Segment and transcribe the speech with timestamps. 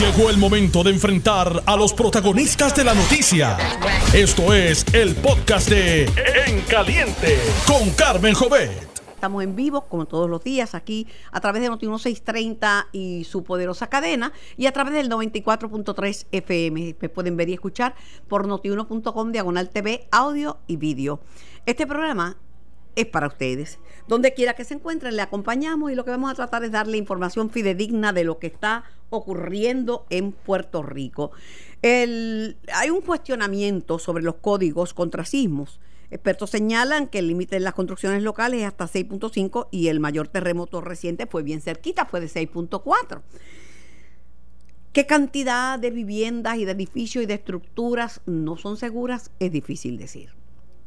[0.00, 3.58] Llegó el momento de enfrentar a los protagonistas de la noticia.
[4.14, 6.04] Esto es el podcast de
[6.46, 8.70] En Caliente con Carmen Jovet.
[9.14, 13.44] Estamos en vivo, como todos los días, aquí a través de Noti 1630 y su
[13.44, 16.96] poderosa cadena, y a través del 94.3 FM.
[16.98, 17.94] Me pueden ver y escuchar
[18.26, 21.20] por notiuno.com, diagonal TV, audio y vídeo.
[21.66, 22.38] Este programa
[22.96, 23.78] es para ustedes.
[24.08, 26.96] Donde quiera que se encuentren, le acompañamos y lo que vamos a tratar es darle
[26.96, 31.32] información fidedigna de lo que está ocurriendo en Puerto Rico.
[31.82, 35.80] hay un cuestionamiento sobre los códigos contra sismos.
[36.10, 40.26] Expertos señalan que el límite de las construcciones locales es hasta 6.5 y el mayor
[40.26, 43.22] terremoto reciente fue bien cerquita, fue de 6.4.
[44.92, 49.30] ¿Qué cantidad de viviendas y de edificios y de estructuras no son seguras?
[49.38, 50.39] Es difícil decir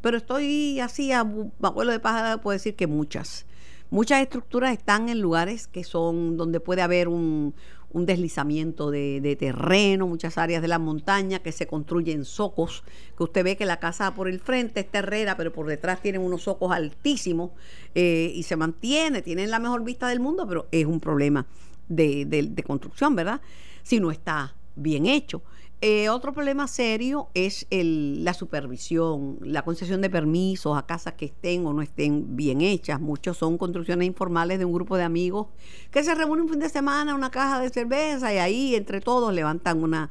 [0.03, 1.21] pero estoy así, a
[1.61, 3.45] abuelo de pájaro, puedo decir que muchas.
[3.89, 7.55] Muchas estructuras están en lugares que son donde puede haber un,
[7.93, 12.83] deslizamiento de, terreno, muchas áreas de la montaña que se construyen socos,
[13.15, 16.19] que usted ve que la casa por el frente es terrera, pero por detrás tienen
[16.19, 17.51] unos socos altísimos
[17.95, 21.45] eh, y se mantiene, tienen la mejor vista del mundo, pero es un problema
[21.87, 23.39] de, de construcción, ¿verdad?
[23.83, 25.43] Si no está bien hecho.
[25.85, 31.65] Eh, otro problema serio es la supervisión, la concesión de permisos a casas que estén
[31.65, 33.01] o no estén bien hechas.
[33.01, 35.47] Muchos son construcciones informales de un grupo de amigos
[35.91, 39.33] que se reúnen un fin de semana, una caja de cerveza y ahí entre todos
[39.33, 40.09] levantan una,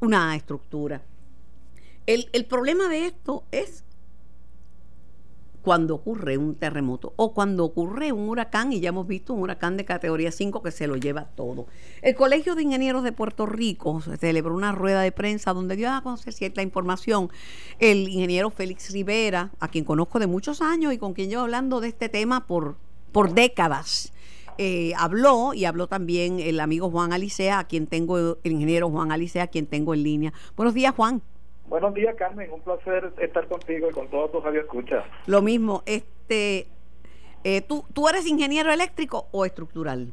[0.00, 1.00] una estructura.
[2.04, 3.84] El, el problema de esto es
[5.62, 9.76] cuando ocurre un terremoto o cuando ocurre un huracán, y ya hemos visto un huracán
[9.76, 11.66] de categoría 5 que se lo lleva todo.
[12.02, 16.02] El Colegio de Ingenieros de Puerto Rico celebró una rueda de prensa donde dio a
[16.02, 17.30] conocer cierta información.
[17.78, 21.80] El ingeniero Félix Rivera, a quien conozco de muchos años y con quien llevo hablando
[21.80, 22.76] de este tema por,
[23.12, 24.12] por décadas.
[24.60, 29.12] Eh, habló y habló también el amigo Juan Alicea, a quien tengo, el ingeniero Juan
[29.12, 30.32] Alicea, a quien tengo en línea.
[30.56, 31.22] Buenos días, Juan.
[31.68, 32.50] Buenos días, Carmen.
[32.50, 35.04] Un placer estar contigo y con todos tus escucha.
[35.26, 35.82] Lo mismo.
[35.84, 36.66] Este,
[37.44, 40.12] eh, ¿tú, ¿Tú eres ingeniero eléctrico o estructural?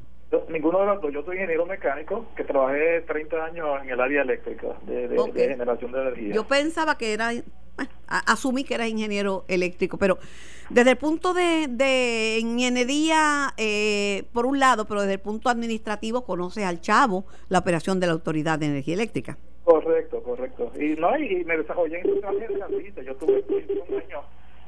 [0.50, 1.14] ninguno de los dos.
[1.14, 6.02] Yo soy ingeniero mecánico que trabajé 30 años en el área eléctrica de, generación de
[6.02, 6.34] energía.
[6.34, 7.32] Yo pensaba que era,
[8.08, 10.18] asumí que era ingeniero eléctrico, pero
[10.70, 16.26] desde el punto de, de ingeniería, eh, por un lado, pero desde el punto administrativo,
[16.26, 19.38] conoces al chavo la operación de la Autoridad de Energía Eléctrica.
[19.66, 20.72] Correcto, correcto.
[20.80, 23.04] Y no y me desarrollé en generatrices.
[23.04, 24.22] Yo tuve un año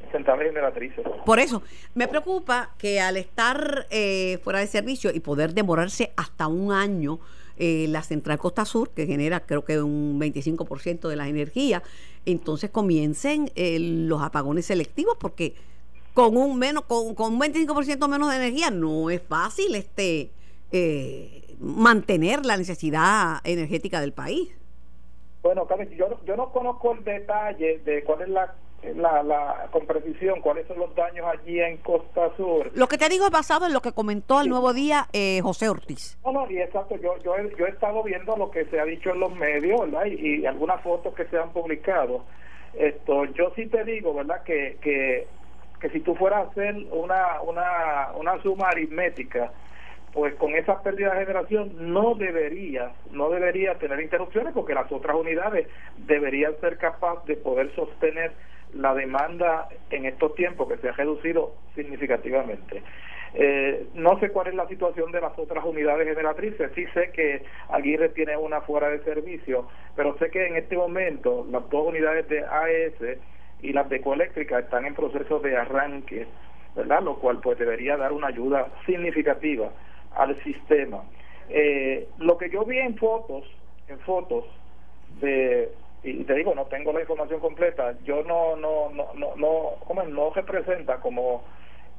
[0.04, 1.06] en centrales generatrices.
[1.24, 1.62] Por eso,
[1.94, 7.20] me preocupa que al estar eh, fuera de servicio y poder demorarse hasta un año
[7.58, 11.84] eh, la central Costa Sur, que genera creo que un 25% de la energía,
[12.26, 15.54] entonces comiencen eh, los apagones selectivos porque
[16.16, 20.32] con un menos con, con un 25% menos de energía no es fácil este
[21.60, 24.50] mantener la necesidad energética del país.
[25.42, 28.54] Bueno, Carmen, yo, yo no conozco el detalle de cuál es la
[28.96, 32.72] la, la, con precisión cuáles son los daños allí en Costa Sur.
[32.76, 35.70] Lo que te digo es basado en lo que comentó al nuevo día eh, José
[35.70, 36.18] Ortiz.
[36.24, 38.86] No, no, y exacto, yo, yo, he, yo he estado viendo lo que se ha
[38.86, 40.06] dicho en los medios, ¿verdad?
[40.06, 42.24] Y, algunas fotos que se han publicado.
[42.74, 44.44] Esto, yo sí te digo, ¿verdad?
[44.44, 45.28] Que, que,
[45.80, 49.52] que si tú fueras a hacer una, una, una suma aritmética,
[50.18, 55.16] pues con esa pérdida de generación no debería, no debería tener interrupciones porque las otras
[55.16, 58.32] unidades deberían ser capaces de poder sostener
[58.74, 62.82] la demanda en estos tiempos que se ha reducido significativamente.
[63.36, 67.44] Eh, no sé cuál es la situación de las otras unidades generatrices, sí sé que
[67.70, 72.28] Aguirre tiene una fuera de servicio, pero sé que en este momento las dos unidades
[72.28, 73.20] de AES
[73.62, 76.26] y las de Coeléctrica están en proceso de arranque,
[76.76, 77.04] ¿verdad?
[77.04, 79.70] Lo cual pues debería dar una ayuda significativa
[80.18, 81.04] al sistema.
[81.50, 83.46] Eh, lo que yo vi en fotos,
[83.88, 84.46] en fotos
[85.22, 85.72] de
[86.04, 90.30] y te digo no tengo la información completa yo no no no no no no
[90.32, 91.44] representa como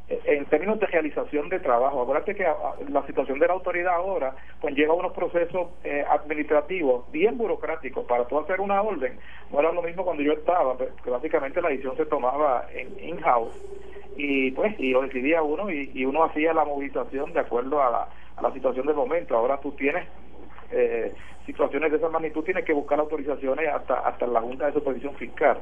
[0.08, 2.02] en términos de realización de trabajo.
[2.02, 2.56] Acuérdate que ah,
[2.88, 8.06] la situación de la autoridad ahora pues lleva unos procesos eh, administrativos bien burocráticos.
[8.06, 9.18] Para tú hacer una orden
[9.52, 13.54] no era lo mismo cuando yo estaba que básicamente la decisión se tomaba en in-house.
[14.16, 18.08] Y pues y lo decidía uno y, uno hacía la movilización de acuerdo a la,
[18.36, 19.36] a la situación del momento.
[19.36, 20.08] Ahora tú tienes
[20.72, 21.12] eh,
[21.44, 25.58] situaciones de esa magnitud tienes que buscar autorizaciones hasta hasta la Junta de Supervisión Fiscal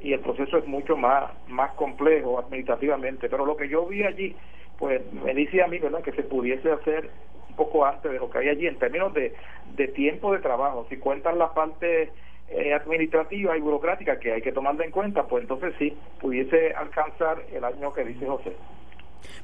[0.00, 3.28] y el proceso es mucho más más complejo administrativamente.
[3.28, 4.36] Pero lo que yo vi allí
[4.78, 7.10] pues me dice a mí verdad que se pudiese hacer
[7.48, 9.34] un poco antes de lo que hay allí en términos de,
[9.74, 10.86] de tiempo de trabajo.
[10.88, 12.12] Si cuentan la parte
[12.48, 17.42] eh, administrativa y burocrática que hay que tomarla en cuenta pues entonces sí pudiese alcanzar
[17.52, 18.52] el año que dice José.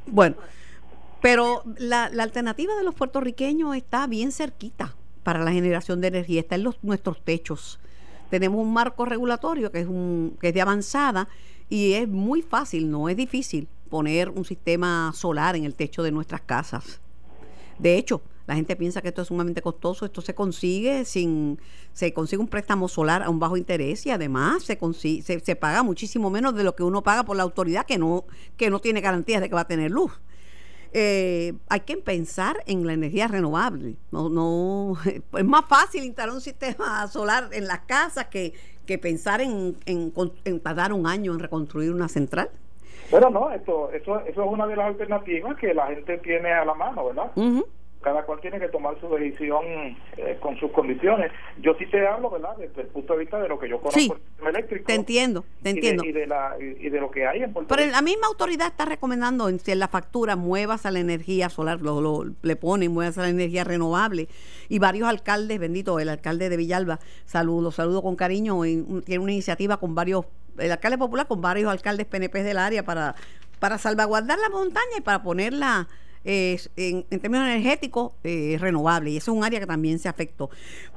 [0.06, 0.36] Bueno
[1.24, 6.40] pero la, la alternativa de los puertorriqueños está bien cerquita para la generación de energía
[6.40, 7.80] está en los, nuestros techos.
[8.34, 11.28] Tenemos un marco regulatorio que es, un, que es de avanzada
[11.68, 16.10] y es muy fácil, no es difícil poner un sistema solar en el techo de
[16.10, 17.00] nuestras casas.
[17.78, 21.60] De hecho, la gente piensa que esto es sumamente costoso, esto se consigue sin,
[21.92, 25.84] se consigue un préstamo solar a un bajo interés y además se, consigue, se, paga
[25.84, 28.24] muchísimo menos de lo que uno paga por la autoridad que no,
[28.56, 30.10] que no tiene garantías de que va a tener luz.
[30.96, 33.96] Eh, hay que pensar en la energía renovable.
[34.12, 38.52] No, no, es más fácil instalar un sistema solar en las casas que,
[38.86, 40.12] que pensar en, en,
[40.44, 42.48] en tardar un año en reconstruir una central.
[43.10, 46.64] Pero no, esto, eso, eso es una de las alternativas que la gente tiene a
[46.64, 47.32] la mano, ¿verdad?
[48.04, 49.64] Cada cual tiene que tomar su decisión
[50.18, 51.32] eh, con sus condiciones.
[51.62, 53.98] Yo sí te hablo, ¿verdad?, desde el punto de vista de lo que yo conozco
[53.98, 54.12] sí,
[54.46, 54.84] eléctrico.
[54.84, 56.04] Te entiendo, te entiendo.
[56.04, 58.84] Y de, la, y de lo que hay en Puerto Pero la misma autoridad está
[58.84, 63.30] recomendando en, la factura muevas a la energía solar, lo, le ponen, muevas a la
[63.30, 64.28] energía renovable.
[64.68, 68.60] Y varios alcaldes, bendito, el alcalde de Villalba, saludo, saludo con cariño,
[69.04, 70.26] tiene una iniciativa con varios,
[70.58, 73.14] el alcalde popular con varios alcaldes PNP del área para,
[73.60, 75.88] para salvaguardar la montaña y para ponerla
[76.24, 80.50] en, términos energéticos eh, renovable y eso es un área que también se afectó.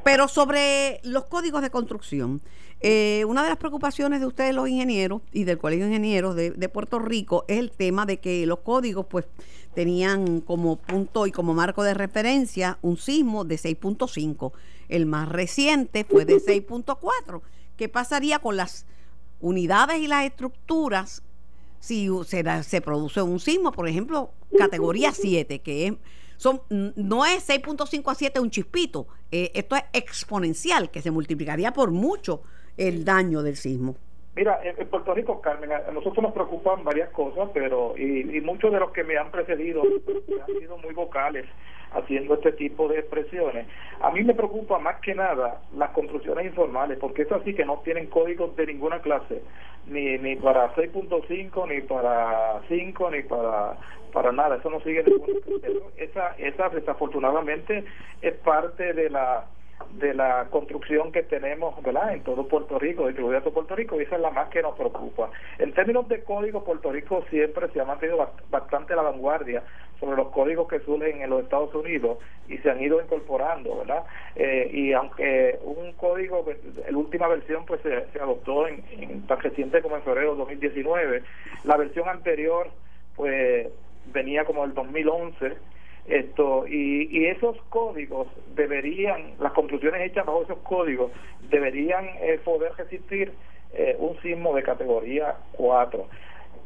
[0.03, 2.41] Pero sobre los códigos de construcción,
[2.79, 6.51] eh, una de las preocupaciones de ustedes los ingenieros y del Colegio de Ingenieros de,
[6.51, 9.25] de, Puerto Rico es el tema de que los códigos pues
[9.73, 14.51] tenían como punto y como marco de referencia un sismo de 6.5.
[14.89, 17.41] El más reciente fue de 6.4.
[17.75, 18.85] ¿Qué pasaría con las
[19.39, 21.21] unidades y las estructuras
[21.79, 25.93] si se, se produce un sismo, por ejemplo, categoría 7, que es,
[26.37, 31.73] son, no es 6.5 a 7 un chispito, eh, esto es exponencial, que se multiplicaría
[31.73, 32.41] por mucho
[32.77, 33.95] el daño del sismo.
[34.35, 38.71] Mira, en, Puerto Rico, Carmen, a nosotros nos preocupan varias cosas, pero y, y muchos
[38.71, 41.45] de los que me han precedido han sido muy vocales
[41.97, 43.67] haciendo este tipo de expresiones.
[44.01, 47.77] A mí me preocupa más que nada las construcciones informales, porque es así que no
[47.83, 49.41] tienen códigos de ninguna clase,
[49.87, 53.77] ni, ni para 6.5, ni para 5, ni para
[54.13, 55.27] para nada, eso no sigue ningún
[55.97, 57.83] esa esa desafortunadamente
[58.21, 59.45] es parte de la
[59.91, 62.13] de la construcción que tenemos ¿verdad?
[62.13, 64.75] en todo Puerto Rico, distribuida todo Puerto Rico, y esa es la más que nos
[64.75, 65.29] preocupa.
[65.59, 69.63] En términos de código, Puerto Rico siempre se ha mantenido bastante a la vanguardia
[69.99, 74.03] sobre los códigos que surgen en los Estados Unidos y se han ido incorporando, ¿verdad?
[74.35, 76.57] Eh, y aunque un código, pues,
[76.89, 81.23] la última versión pues se, adoptó en, tan reciente como en febrero de 2019,
[81.63, 82.69] la versión anterior
[83.15, 83.67] pues
[84.13, 85.57] venía como el 2011
[86.07, 91.11] esto y, y esos códigos deberían las construcciones hechas bajo esos códigos
[91.49, 93.33] deberían eh, poder resistir
[93.73, 96.07] eh, un sismo de categoría 4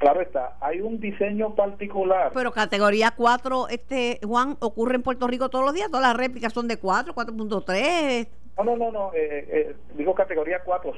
[0.01, 2.31] claro está, hay un diseño particular.
[2.33, 6.51] Pero categoría 4, este Juan, ocurre en Puerto Rico todos los días, todas las réplicas
[6.51, 8.27] son de 4, 4.3.
[8.57, 10.93] No, no, no, no eh, eh, digo categoría 4,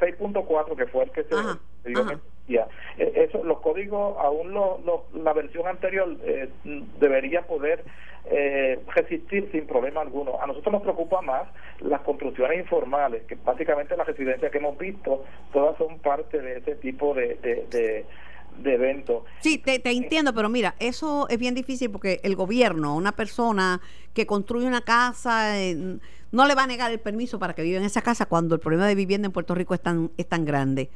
[0.00, 1.34] 6.4 eh, que fue el que se,
[1.90, 2.66] dio ya.
[2.98, 4.80] eso, los códigos, aún lo,
[5.14, 6.16] la versión anterior
[7.00, 7.84] debería poder
[8.94, 10.40] resistir sin problema alguno.
[10.40, 11.48] A nosotros nos preocupa más
[11.80, 16.76] las construcciones informales, que básicamente las residencias que hemos visto, todas son parte de ese
[16.76, 18.04] tipo de, de
[18.58, 19.24] de evento.
[19.40, 23.80] Sí, te, te, entiendo, pero mira, eso es bien difícil porque el gobierno, una persona
[24.12, 25.98] que construye una casa, eh,
[26.32, 28.60] no le va a negar el permiso para que viva en esa casa cuando el
[28.60, 30.90] problema de vivienda en Puerto Rico es tan, es tan grande.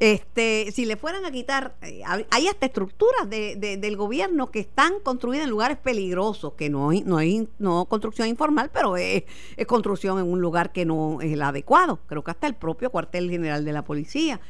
[0.00, 5.00] Este, si le fueran a quitar, eh, hay hasta estructuras de, del gobierno que están
[5.00, 9.24] construidas en lugares peligrosos, que no, no es no construcción informal, pero es
[9.66, 11.98] construcción en un lugar que no es el adecuado.
[12.06, 14.40] Creo que hasta el propio cuartel general de la policía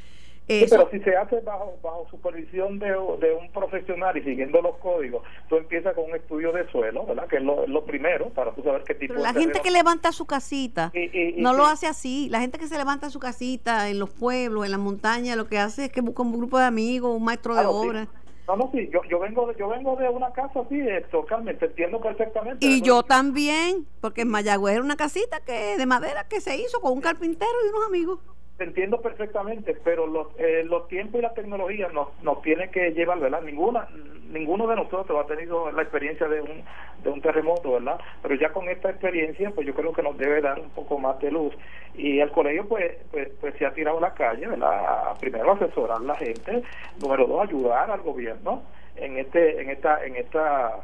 [0.49, 5.57] pero si se hace bajo bajo supervisión de, un profesional y siguiendo los códigos, tú
[5.57, 7.29] empiezas con un estudio de suelo, ¿verdad?
[7.29, 10.27] Que es lo, primero para tú saber qué tipo pero la gente que levanta su
[10.27, 10.93] casita
[11.37, 12.29] no lo hace así.
[12.31, 15.59] La gente que se levanta su casita en los pueblos, en las montañas, lo que
[15.59, 18.09] hace es que busca un grupo de amigos, un maestro de obra.
[18.47, 21.59] No, no, sí, yo, yo, vengo de, yo vengo de una casa así, esto, Carmen,
[21.59, 22.65] te entiendo perfectamente.
[22.65, 26.81] Y yo también, porque en Mayagüez era una casita que de madera que se hizo
[26.81, 28.21] con un carpintero y unos amigos
[28.59, 32.91] te entiendo perfectamente, pero los, eh, los tiempos y la tecnología nos, nos tienen que
[32.91, 33.41] llevar, ¿verdad?
[33.43, 33.87] Ninguna,
[34.31, 36.65] ninguno de nosotros ha tenido la experiencia de un,
[37.05, 38.01] de un terremoto, ¿verdad?
[38.21, 41.21] Pero ya con esta experiencia, pues yo creo que nos debe dar un poco más
[41.21, 41.55] de luz.
[41.95, 45.17] Y el colegio, pues, pues, pues se ha tirado a la calle, ¿verdad?
[45.21, 46.65] Primero asesorar a la gente,
[47.01, 48.63] número dos, ayudar al gobierno
[48.97, 50.81] en este, en esta, en esta,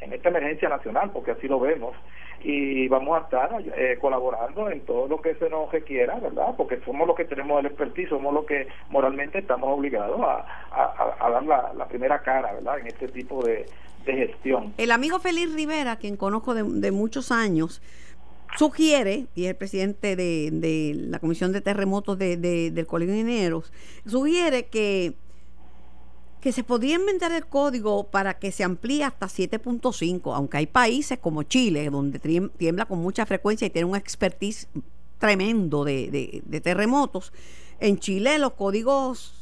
[0.00, 1.94] en esta emergencia nacional, porque así lo vemos
[2.42, 6.54] y vamos a estar eh, colaborando en todo lo que se nos requiera, ¿verdad?
[6.56, 10.46] Porque somos los que tenemos el expertise, somos los que moralmente estamos obligados a,
[11.20, 11.42] a, dar
[11.74, 12.78] la, primera cara, ¿verdad?
[12.78, 13.66] En este tipo de,
[14.06, 14.72] gestión.
[14.78, 17.82] El amigo Félix Rivera, quien conozco de, de muchos años,
[18.56, 23.72] sugiere, y es el presidente de, la Comisión de Terremotos de, del Colegio de Ingenieros,
[24.06, 25.14] sugiere que,
[26.40, 31.18] que se podría inventar el código para que se amplíe hasta 7.5, aunque hay países
[31.18, 32.18] como Chile, donde
[32.56, 34.68] tiembla con mucha frecuencia y tiene un expertise
[35.18, 37.32] tremendo de, de terremotos.
[37.78, 39.40] En Chile los códigos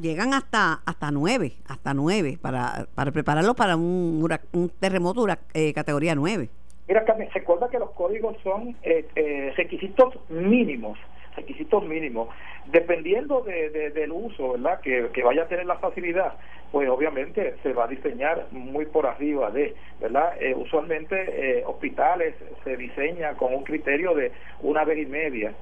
[0.00, 6.14] llegan hasta hasta 9, hasta 9 para, para prepararlo para un, un terremoto eh, categoría
[6.14, 6.48] 9.
[6.86, 10.98] Mira, Carmen, recuerda que los códigos son eh, eh, requisitos mínimos,
[11.38, 12.28] requisitos mínimos.
[12.66, 14.80] Dependiendo de, del uso, ¿verdad?
[14.80, 16.34] Que, vaya a tener la facilidad,
[16.70, 20.34] pues obviamente se va a diseñar muy por arriba de, ¿verdad?
[20.56, 25.54] usualmente hospitales se diseña con un criterio de una vez y media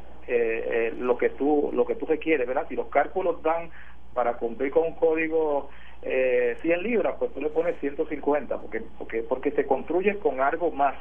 [0.98, 2.66] lo que tú lo que tú requieres, ¿verdad?
[2.68, 3.70] Si los cálculos dan
[4.14, 5.68] para cumplir con un código
[6.02, 10.70] eh, 100 libras, pues tú le pones 150, porque porque porque se construye con algo
[10.70, 10.94] más,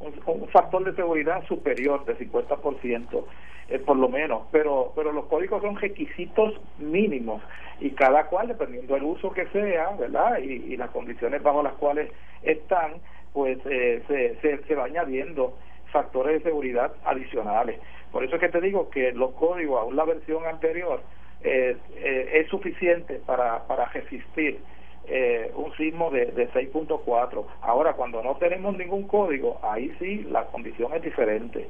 [0.00, 3.24] un, factor de seguridad superior de 50%,
[3.68, 7.42] eh, por lo menos, pero pero los códigos son requisitos mínimos
[7.80, 10.38] y cada cual, dependiendo del uso que sea, ¿verdad?
[10.38, 12.10] Y, las condiciones bajo las cuales
[12.42, 12.94] están,
[13.32, 15.56] pues eh, se, se, se va añadiendo
[15.92, 17.78] factores de seguridad adicionales.
[18.12, 21.00] Por eso es que te digo que los códigos, aún la versión anterior,
[21.42, 24.58] eh, eh, es suficiente para, para resistir
[25.06, 27.44] eh, un sismo de, de 6.4.
[27.62, 31.68] Ahora, cuando no tenemos ningún código, ahí sí la condición es diferente.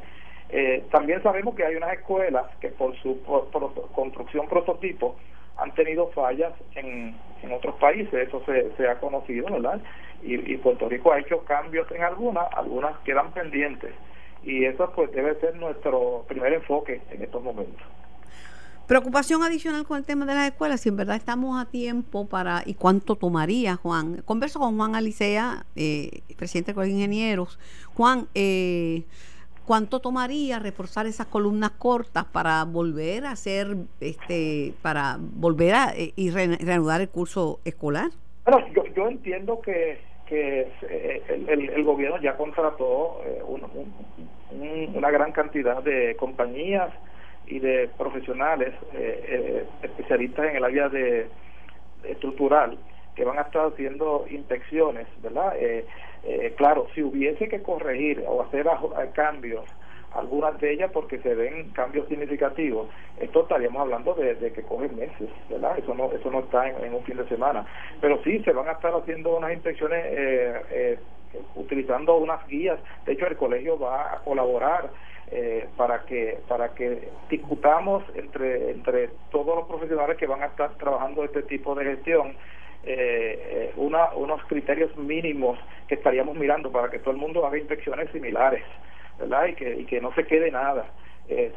[0.91, 3.23] también sabemos que hay unas escuelas que por su
[3.95, 5.17] construcción prototipo
[5.59, 9.81] han tenido fallas en, en otros países, eso se, se ha conocido, ¿verdad?
[10.23, 13.93] Y Puerto Rico ha hecho cambios en algunas, algunas quedan pendientes.
[14.43, 17.83] Y eso pues debe ser nuestro primer enfoque en estos momentos.
[18.91, 22.65] Preocupación adicional con el tema de las escuelas, si en verdad estamos a tiempo para,
[22.67, 24.21] y cuánto tomaría, Juan.
[24.25, 27.61] Converso con Juan Alicea, eh, presidente del Colegio de Ingenieros.
[27.95, 29.05] Juan, eh,
[29.65, 36.13] ¿cuánto tomaría reforzar esas columnas cortas para volver a hacer, este, para volver a eh,
[36.17, 38.11] y reanudar el curso escolar?
[38.45, 38.67] Bueno,
[38.97, 40.67] yo, entiendo que, que
[41.29, 43.23] el, el, gobierno ya contrató
[44.95, 46.91] una gran cantidad de compañías
[47.51, 51.27] y de profesionales eh, eh, especialistas en el área de,
[52.05, 52.79] estructural
[53.15, 55.53] que van a estar haciendo inspecciones, ¿verdad?
[55.59, 55.85] Eh,
[56.57, 58.67] claro, si hubiese que corregir o hacer
[59.15, 59.65] cambios,
[60.15, 62.89] algunas de ellas porque se ven cambios significativos,
[63.19, 65.79] esto estaríamos hablando de, que cogen meses, ¿verdad?
[65.79, 67.67] Eso no eso no está en, un fin de semana,
[68.01, 71.05] pero sí se van a estar haciendo unas inspecciones
[71.55, 74.91] utilizando unas guías, de hecho el colegio va a colaborar
[75.33, 80.77] eh, para que para que discutamos entre entre todos los profesionales que van a estar
[80.77, 82.31] trabajando este tipo de gestión
[82.83, 85.57] eh, eh, una, unos criterios mínimos
[85.87, 88.65] que estaríamos mirando para que todo el mundo haga inspecciones similares
[89.21, 90.91] verdad y que y que no se quede nada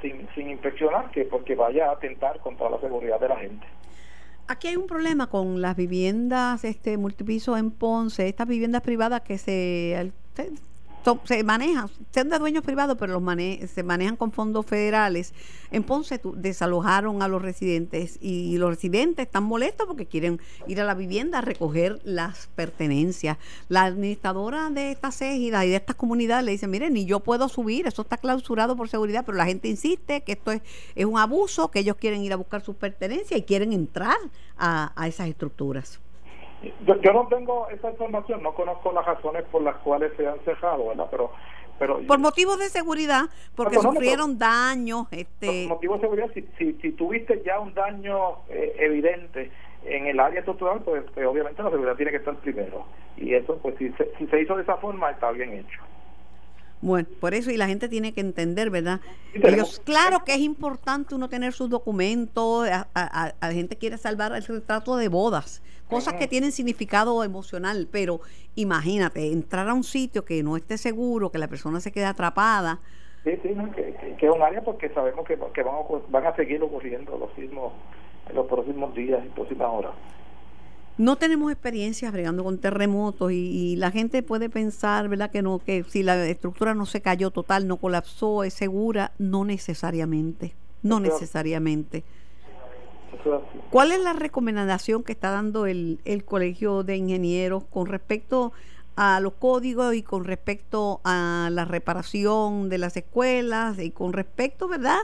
[0.03, 3.65] sin sin inspeccionar que porque vaya a atentar contra la seguridad de la gente.
[4.47, 9.39] Aquí hay un problema con las viviendas este multipiso en Ponce, estas viviendas privadas que
[9.39, 9.95] se
[11.25, 15.33] se manejan, son de dueños privados, pero los se manejan con fondos federales.
[15.71, 20.85] En Ponce desalojaron a los residentes y los residentes están molestos porque quieren ir a
[20.85, 23.37] la vivienda a recoger las pertenencias.
[23.69, 27.49] La administradora de estas égidas y de estas comunidades le dice, miren, ni yo puedo
[27.49, 30.61] subir, eso está clausurado por seguridad, pero la gente insiste que esto es,
[30.95, 34.17] es un abuso, que ellos quieren ir a buscar sus pertenencias y quieren entrar
[34.57, 36.02] a esas estructuras.
[36.85, 40.87] Yo, no tengo esa información, no conozco las razones por las cuales se han cejado,
[40.87, 41.07] ¿verdad?
[41.11, 41.31] Pero,
[41.77, 43.23] pero por motivos de seguridad,
[43.55, 45.07] porque sufrieron daños.
[45.11, 45.67] Este...
[45.67, 49.51] Por motivos de seguridad, si, si, tuviste ya un daño eh, evidente
[49.85, 52.85] en el área estructural, pues, pues, obviamente la seguridad tiene que estar primero.
[53.17, 55.81] Y eso, pues si se, si se hizo de esa forma, está bien hecho.
[56.83, 58.99] Bueno, por eso y la gente tiene que entender, ¿verdad?
[59.33, 64.43] Ellos, claro que es importante uno tener sus documentos, a, la gente quiere salvar el
[64.43, 68.21] retrato de bodas, cosas que tienen significado emocional, pero
[68.55, 72.79] imagínate, entrar a un sitio que no esté seguro, que la persona se quede atrapada.
[73.23, 76.61] Sí, sí, que, es un área porque sabemos que, que van, a, van a seguir
[76.61, 77.73] ocurriendo los sismos
[78.29, 79.93] en los próximos días y próximas horas
[80.97, 85.31] no tenemos experiencia bregando con terremotos y, la gente puede pensar, ¿verdad?
[85.31, 89.43] Que no, que si la estructura no se cayó total, no colapsó, es segura, no
[89.43, 92.03] necesariamente, no necesariamente.
[93.69, 98.53] ¿Cuál es la recomendación que está dando el, el Colegio de Ingenieros con respecto
[98.95, 104.67] a los códigos y con respecto a la reparación de las escuelas y con respecto,
[104.67, 104.99] ¿verdad?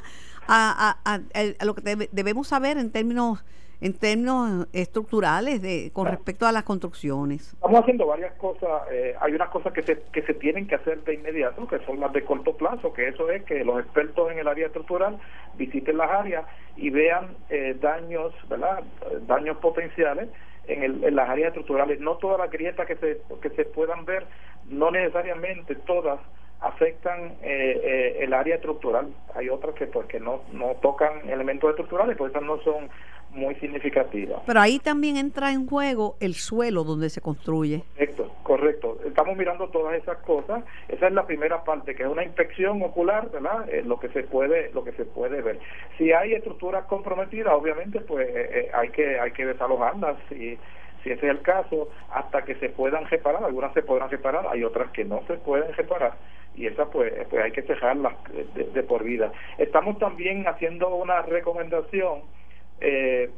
[0.48, 1.22] A, a, a,
[1.60, 3.40] a lo que debemos saber en términos
[3.82, 7.54] en términos estructurales de con respecto a las construcciones?
[7.54, 8.70] Estamos haciendo varias cosas.
[8.92, 12.00] Eh, hay unas cosas que se, que se tienen que hacer de inmediato, que son
[12.00, 15.18] las de corto plazo, que eso es que los expertos en el área estructural
[15.58, 16.46] visiten las áreas
[16.76, 18.84] y vean eh, daños, ¿verdad?
[19.28, 20.30] Daños potenciales
[20.68, 22.00] en, el, en las áreas estructurales.
[22.00, 24.26] No todas las grietas que se, que se puedan ver,
[24.70, 26.20] no necesariamente todas
[26.62, 29.08] afectan eh, eh, el área estructural.
[29.36, 32.90] Hay otras que pues que no, no tocan elementos estructurales, pues esas no son
[33.32, 34.42] muy significativas.
[34.46, 37.84] Pero ahí también entra en juego el suelo donde se construye.
[37.94, 38.98] Correcto, correcto.
[39.06, 40.64] Estamos mirando todas esas cosas.
[40.88, 43.70] Esa es la primera parte, que es una inspección ocular, ¿verdad?
[43.70, 45.60] Eh, lo que se puede, lo que se puede ver.
[46.00, 48.28] Si hay estructuras comprometidas, obviamente, pues
[48.74, 50.58] hay que hay que desalojarlas y
[51.04, 54.64] si ese es el caso, hasta que se puedan reparar, algunas se podrán reparar, hay
[54.64, 56.14] otras que no se pueden reparar
[56.56, 58.14] y esa pues, pues hay que cejarlas
[58.56, 59.32] de, por vida.
[59.60, 62.24] Estamos también haciendo una recomendación
[62.82, 63.30] eh,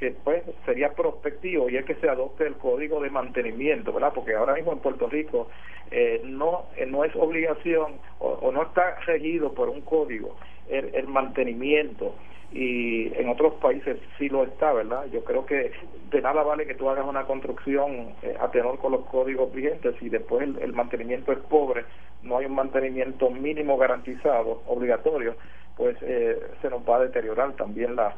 [0.00, 4.12] que pues sería prospectivo y es que se adopte el código de mantenimiento, ¿verdad?
[4.14, 5.48] Porque ahora mismo en Puerto Rico
[5.90, 10.36] eh, no eh, no es obligación o, no está regido por un código
[10.70, 12.14] el, el mantenimiento
[12.50, 15.04] y en otros países sí lo está, ¿verdad?
[15.12, 15.70] Yo creo que
[16.10, 19.94] de nada vale que tú hagas una construcción eh, a tenor con los códigos vigentes
[20.00, 21.84] y después el, mantenimiento es pobre,
[22.22, 25.36] no hay un mantenimiento mínimo garantizado, obligatorio,
[25.76, 28.14] pues eh, se nos va a deteriorar también la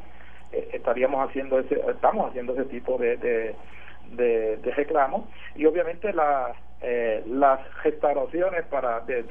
[0.73, 3.55] estaríamos haciendo ese estamos haciendo ese tipo de de,
[4.57, 6.53] de, reclamos y obviamente la
[6.85, 9.23] eh, las restauraciones para, de,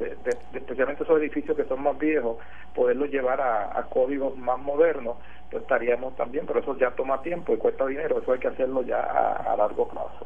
[0.54, 2.38] especialmente esos edificios que son más viejos,
[2.74, 5.18] poderlos llevar a, códigos más modernos,
[5.52, 8.82] pues estaríamos también, pero eso ya toma tiempo y cuesta dinero, eso hay que hacerlo
[8.82, 10.24] ya a largo plazo.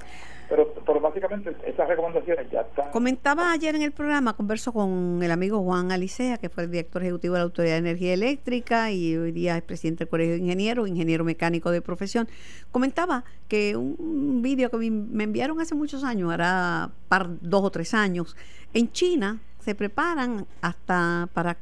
[0.48, 2.92] Pero, pero básicamente esas recomendaciones ya están.
[2.92, 7.02] Comentaba ayer en el programa, converso con el amigo Juan Alicea, que fue el director
[7.02, 10.38] ejecutivo de la Autoridad de Energía Eléctrica y hoy día es presidente del Colegio de
[10.38, 12.28] Ingenieros, ingeniero mecánico de profesión.
[12.70, 17.92] Comentaba que un vídeo que me enviaron hace muchos años, hará par, dos o tres
[17.94, 18.36] años,
[18.72, 21.56] en China se preparan hasta para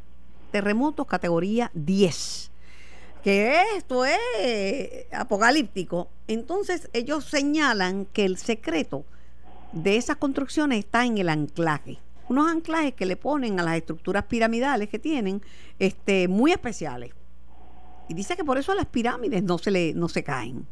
[0.51, 2.51] terremotos categoría 10
[3.25, 4.19] que esto es
[5.11, 6.09] apocalíptico.
[6.29, 9.05] Entonces ellos señalan que el secreto
[9.73, 11.97] de esas construcciones está en el anclaje.
[12.29, 15.41] Unos anclajes que le ponen a las estructuras piramidales que tienen,
[15.79, 17.13] este, muy especiales.
[18.09, 20.67] Y dice que por eso las pirámides no se le, no se caen.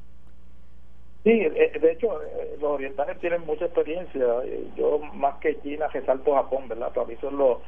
[1.25, 4.27] Sí, eh, de hecho, eh, los orientales tienen mucha experiencia.
[4.77, 6.93] Yo, más que China, resalto Japón, ¿verdad?
[6.93, 7.59] Para mí son los,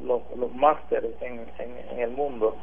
[0.00, 2.56] los, los másteres en, en el mundo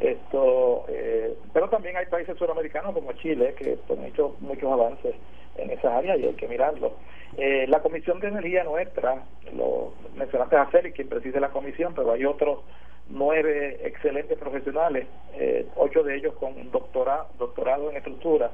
[0.00, 5.14] esto eh, pero también hay países suramericanos como Chile que han hecho muchos avances
[5.56, 6.94] en esas áreas y hay que mirarlo.
[7.36, 9.22] Eh, la comisión de energía nuestra
[9.54, 12.60] lo mencionaste a Félix quien preside la comisión pero hay otros
[13.08, 18.50] nueve excelentes profesionales eh, ocho de ellos con doctorado doctorado en estructura.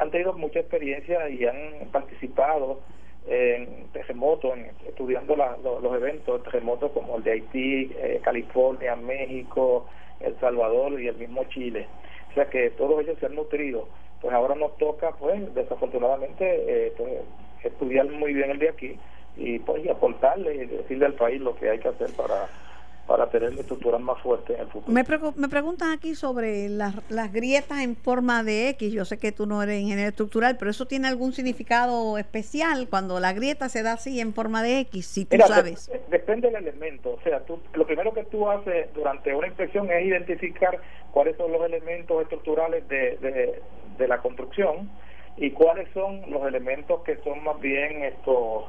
[0.00, 2.80] Han tenido mucha experiencia y han participado
[3.26, 4.52] en terremotos,
[4.86, 7.90] estudiando los, eventos, terremotos como el de Haití,
[8.22, 9.86] California, México,
[10.20, 11.86] el Salvador y el mismo Chile.
[12.30, 13.88] O sea que todos ellos se han nutrido.
[14.20, 17.12] Pues ahora nos toca, pues, desafortunadamente, eh, pues,
[17.64, 18.98] estudiar muy bien el de aquí
[19.36, 22.48] y pues y aportarle y decirle al país lo que hay que hacer para
[23.06, 24.92] para tener estructuras más fuertes en el futuro.
[24.92, 25.04] Me,
[25.36, 28.92] me preguntan aquí sobre las, las grietas en forma de X.
[28.92, 33.18] Yo sé que tú no eres ingeniero estructural, pero eso tiene algún significado especial cuando
[33.20, 35.90] la grieta se da así en forma de X, si tú sabes.
[36.08, 37.14] depende del elemento.
[37.14, 40.78] O sea, tú, lo primero que tú haces durante una inspección es identificar
[41.10, 43.62] cuáles son los elementos estructurales de, de,
[43.98, 44.90] de la construcción
[45.36, 48.64] y cuáles son los elementos que son más bien estos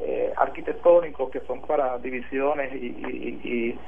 [0.00, 3.78] eh, arquitectónicos que son para divisiones y, y,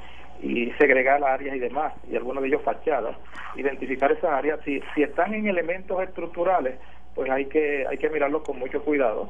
[0.41, 3.15] y, segregar áreas y demás, y algunos de ellos fachadas.
[3.55, 6.75] Identificar esas áreas, si, si están en elementos estructurales,
[7.15, 9.29] pues hay que, hay que mirarlos con mucho cuidado,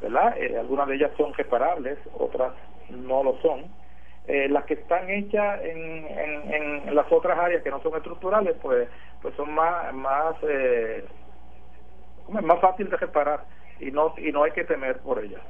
[0.00, 0.36] ¿verdad?
[0.38, 2.52] Eh, algunas de ellas son reparables, otras
[2.90, 3.64] no lo son.
[4.28, 6.06] Eh, las que están hechas en,
[6.86, 8.88] en, las otras áreas que no son estructurales, pues,
[9.20, 11.04] pues son más, más, eh,
[12.28, 13.44] más fácil de reparar
[13.80, 15.40] y no, y no hay que temer por ellas.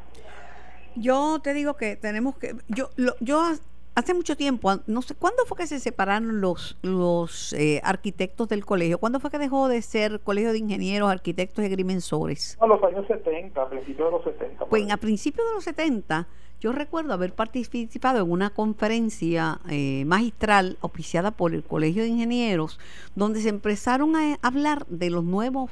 [0.97, 3.53] Yo te digo que tenemos que, yo, yo
[3.95, 8.65] hace mucho tiempo, no sé, ¿cuándo fue que se separaron los, los eh, arquitectos del
[8.65, 8.99] colegio?
[8.99, 12.57] ¿Cuándo fue que dejó de ser colegio de ingenieros, arquitectos y agrimensores?
[12.61, 14.67] A los años 70, a principios de los 70.
[14.67, 16.27] Pues a principios de los 70,
[16.61, 22.79] yo recuerdo haber participado en una conferencia eh, magistral oficiada por el Colegio de Ingenieros,
[23.15, 25.71] donde se empezaron a hablar de los nuevos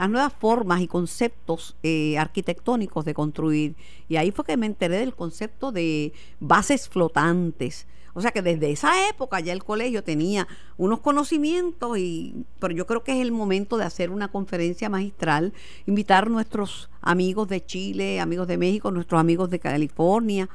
[0.00, 3.74] las nuevas formas y conceptos eh, arquitectónicos de construir.
[4.08, 8.70] Y ahí fue que me enteré del concepto de bases flotantes O sea que desde
[8.70, 13.30] esa época ya el colegio tenía unos conocimientos, y, pero yo creo que es el
[13.30, 15.52] momento de hacer una conferencia magistral,
[15.84, 20.48] invitar nuestros amigos de Chile, amigos de México, nuestros amigos de California.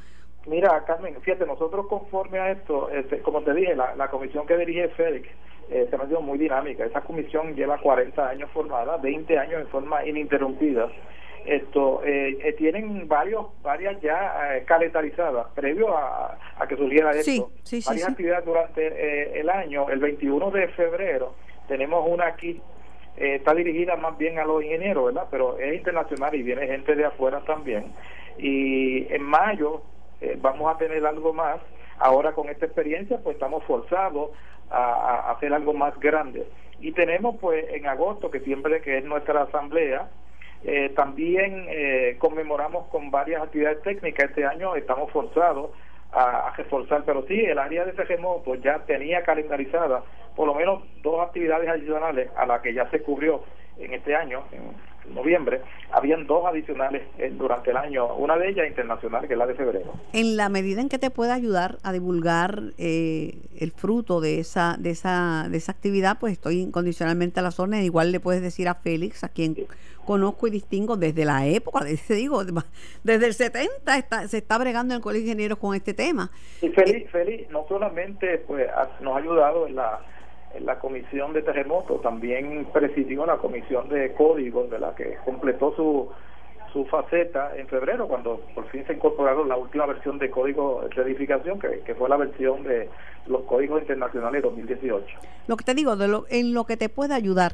[0.48, 4.90] Mira, Carmen, fíjate, nosotros conforme a esto, este, como te dije, la, comisión que dirige
[4.90, 5.30] Félix
[5.70, 6.86] eh, se ha sido muy dinámica.
[6.86, 10.90] Esa comisión lleva 40 años formada, 20 años en forma ininterrumpida.
[11.46, 17.52] Esto eh, eh, tienen varios varias ya eh, calendarizadas previo a, que surgiera esto.
[17.86, 21.36] varias actividades durante eh, el año el 21 de febrero
[21.68, 22.60] tenemos una aquí
[23.16, 27.06] está dirigida más bien a los ingenieros verdad pero es internacional y viene gente de
[27.06, 27.94] afuera también.
[28.40, 29.84] Y en mayo
[30.40, 31.60] vamos a tener algo más
[32.00, 34.32] ahora con esta experiencia pues estamos forzados
[34.70, 36.48] a, hacer algo más grande
[36.80, 40.10] y tenemos pues en agosto que siempre que es nuestra asamblea
[40.68, 44.30] eh, también eh, conmemoramos con varias actividades técnicas.
[44.30, 45.70] Este año estamos forzados
[46.12, 50.04] a, reforzar, pero sí, el área de terremoto ya tenía calendarizada
[50.36, 53.44] por lo menos dos actividades adicionales a la que ya se cubrió
[53.78, 55.62] en este año, en noviembre,
[55.92, 59.56] habían dos adicionales eh, durante el año, una de ellas internacional, que es la de
[59.56, 59.94] febrero.
[60.14, 64.92] En la medida en que te pueda ayudar a divulgar el fruto de esa, de
[64.92, 67.84] esa, de esa actividad, pues estoy incondicionalmente a la zona.
[67.84, 69.56] Igual le puedes decir a Félix, a quien
[70.06, 72.44] conozco y distingo desde la época, desde, digo,
[73.04, 76.32] desde el 70 está, se está bregando en el Colegio de Ingenieros con este tema.
[76.62, 78.68] Y Feli, Feli no solamente pues
[79.02, 80.00] nos ha ayudado en la,
[80.62, 86.10] la comisión de terremotos, también presidió la comisión de códigos, de la que completó su
[86.76, 91.02] su faceta en febrero cuando por fin se incorporaron la última versión de código de
[91.04, 92.90] edificación que, que fue la versión de
[93.28, 95.08] los códigos internacionales 2018
[95.48, 97.54] lo que te digo de lo, en lo que te puede ayudar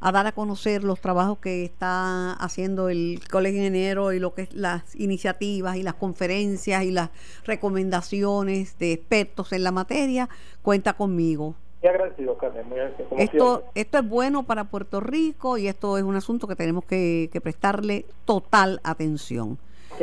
[0.00, 4.42] a dar a conocer los trabajos que está haciendo el Colegio Ingeniero y lo que
[4.42, 7.10] es las iniciativas y las conferencias y las
[7.44, 10.28] recomendaciones de expertos en la materia,
[10.62, 11.54] cuenta conmigo.
[11.86, 12.68] Agradecido, Carmen.
[12.68, 16.56] Muy agradecido, esto, esto es bueno para Puerto Rico y esto es un asunto que
[16.56, 19.58] tenemos que, prestarle total atención.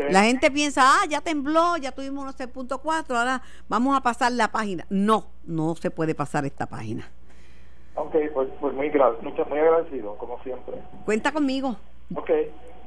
[0.09, 4.49] La gente piensa, ah, ya tembló, ya tuvimos unos 6.4, ahora vamos a pasar la
[4.49, 4.85] página.
[4.89, 7.09] No, no se puede pasar esta página.
[7.95, 10.75] Ok, pues, pues muy, muy agradecido, como siempre.
[11.03, 11.75] Cuenta conmigo.
[12.15, 12.29] Ok.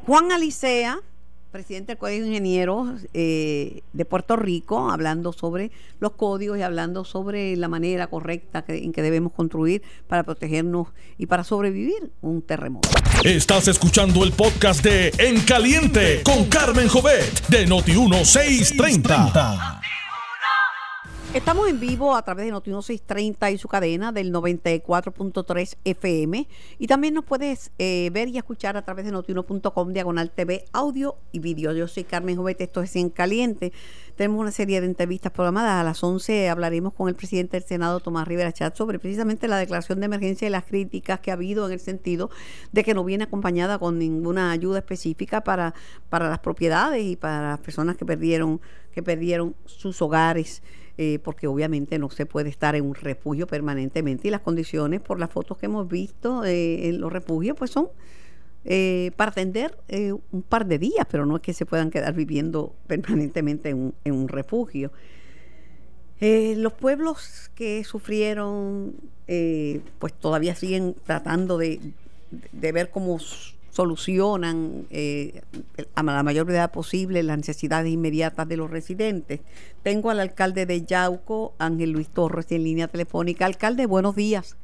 [0.07, 0.99] Juan Alicea,
[1.55, 7.05] presidente del Colegio de Ingenieros eh, de Puerto Rico, hablando sobre los códigos y hablando
[7.05, 12.89] sobre la manera correcta en que debemos construir para protegernos y para sobrevivir un terremoto.
[13.23, 19.81] Estás escuchando el podcast de En Caliente con Carmen Jovet de Noti1630.
[21.35, 26.47] Estamos en vivo a través de Noti 630 y su cadena del 94.3 FM.
[26.79, 31.17] Y también nos puedes eh, ver y escuchar a través de notiuno.com, diagonal TV, audio
[31.33, 31.73] y vídeo.
[31.73, 33.73] Yo soy Carmen Jovete, esto es En Caliente.
[34.15, 35.81] Tenemos una serie de entrevistas programadas.
[35.81, 39.59] A las 11 hablaremos con el presidente del Senado, Tomás Rivera Chat, sobre precisamente la
[39.59, 42.31] declaración de emergencia y las críticas que ha habido en el sentido
[42.71, 45.75] de que no viene acompañada con ninguna ayuda específica para,
[46.11, 48.61] para las propiedades y para las personas que perdieron,
[48.93, 50.63] que perdieron sus hogares.
[50.97, 55.19] Eh, porque obviamente no se puede estar en un refugio permanentemente y las condiciones por
[55.19, 57.89] las fotos que hemos visto eh, en los refugios pues son
[58.65, 59.77] eh, para atender
[60.31, 63.95] un par de días, pero no es que se puedan quedar viviendo permanentemente en un,
[64.05, 64.93] en un refugio.
[66.21, 68.95] los pueblos que sufrieron
[69.99, 71.81] pues todavía siguen tratando de,
[72.53, 73.19] de ver cómo
[73.75, 75.43] solucionan eh,
[75.97, 79.41] a la mayor brevedad posible las necesidades inmediatas de los residentes.
[79.83, 83.47] Tengo al alcalde de Yauco, Ángel Luis Torres, en línea telefónica.
[83.47, 84.57] Alcalde, buenos días.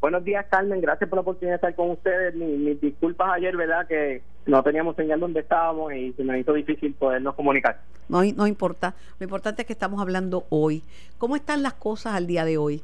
[0.00, 0.80] Buenos días, Carmen.
[0.80, 2.34] Gracias por la oportunidad de estar con ustedes.
[2.34, 3.86] Mis, disculpas ayer, ¿verdad?
[3.86, 7.80] Que no teníamos señal donde estábamos y se me hizo difícil podernos comunicar.
[8.08, 8.94] No, no importa.
[9.20, 10.82] Lo importante es que estamos hablando hoy.
[11.18, 12.82] ¿Cómo están las cosas al día de hoy?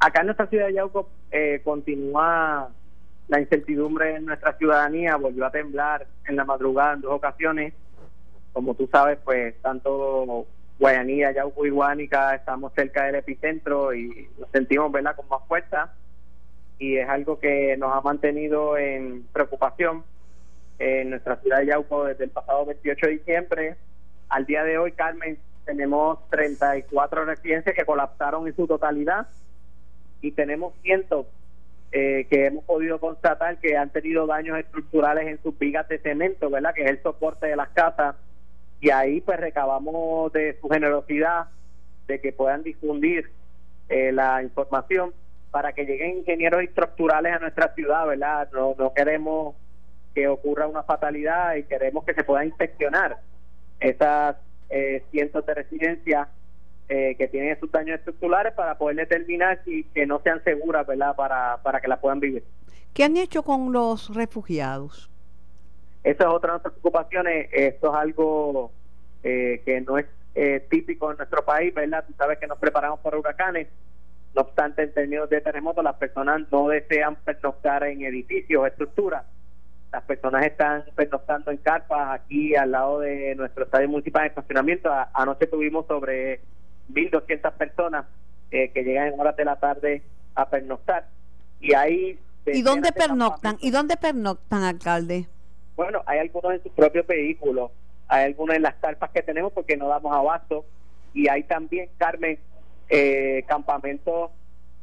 [0.00, 2.68] Acá en nuestra ciudad de Yauco eh, continúa
[3.28, 7.74] la incertidumbre en nuestra ciudadanía volvió a temblar en la madrugada en dos ocasiones.
[8.52, 10.46] Como tú sabes, pues tanto
[10.78, 15.14] Guayanilla, Yauco y Guánica estamos cerca del epicentro y nos sentimos ¿verdad?
[15.14, 15.92] con más fuerza
[16.78, 20.04] y es algo que nos ha mantenido en preocupación
[20.78, 23.76] en nuestra ciudad de Yauco desde el pasado 28 de diciembre.
[24.28, 29.26] Al día de hoy, Carmen, tenemos 34 residencias que colapsaron en su totalidad
[30.22, 31.26] y tenemos cientos
[31.90, 36.50] eh, que hemos podido constatar que han tenido daños estructurales en sus vigas de cemento,
[36.50, 36.74] ¿verdad?
[36.74, 38.16] Que es el soporte de las casas.
[38.80, 41.46] Y ahí pues recabamos de su generosidad
[42.06, 43.30] de que puedan difundir
[43.88, 45.12] eh, la información
[45.50, 48.48] para que lleguen ingenieros estructurales a nuestra ciudad, ¿verdad?
[48.52, 49.56] No, no queremos
[50.14, 53.18] que ocurra una fatalidad y queremos que se pueda inspeccionar
[53.80, 54.36] esas
[54.68, 56.28] eh, cientos de residencias
[56.88, 61.14] eh, que tienen sus daños estructurales para poder determinar si que no sean seguras, ¿verdad?
[61.14, 62.44] Para, para que la puedan vivir.
[62.94, 65.10] ¿Qué han hecho con los refugiados?
[66.02, 67.48] Esa es otra de nuestras preocupaciones.
[67.52, 68.72] Esto es algo
[69.22, 72.04] eh, que no es eh, típico en nuestro país, ¿verdad?
[72.06, 73.68] Tú sabes que nos preparamos para huracanes.
[74.34, 79.24] No obstante, en términos de terremotos, las personas no desean pernoctar en edificios o estructuras.
[79.92, 84.90] Las personas están pernoctando en carpas aquí al lado de nuestro estadio municipal de estacionamiento.
[85.14, 86.40] anoche tuvimos sobre
[86.92, 88.06] 1.200 personas
[88.50, 90.02] eh, que llegan en horas de la tarde
[90.34, 91.06] a pernoctar.
[91.60, 93.58] Y ahí ¿Y dónde pernoctan?
[93.60, 95.26] ¿Y dónde pernoctan, alcalde?
[95.76, 97.70] Bueno, hay algunos en sus propios vehículos,
[98.08, 100.64] hay algunos en las carpas que tenemos porque no damos abasto
[101.14, 102.38] y hay también, Carmen,
[102.88, 104.30] eh, campamentos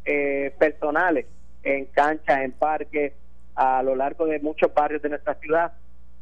[0.06, 1.26] eh, personales
[1.64, 3.14] en canchas, en parques,
[3.56, 5.74] a lo largo de muchos barrios de nuestra ciudad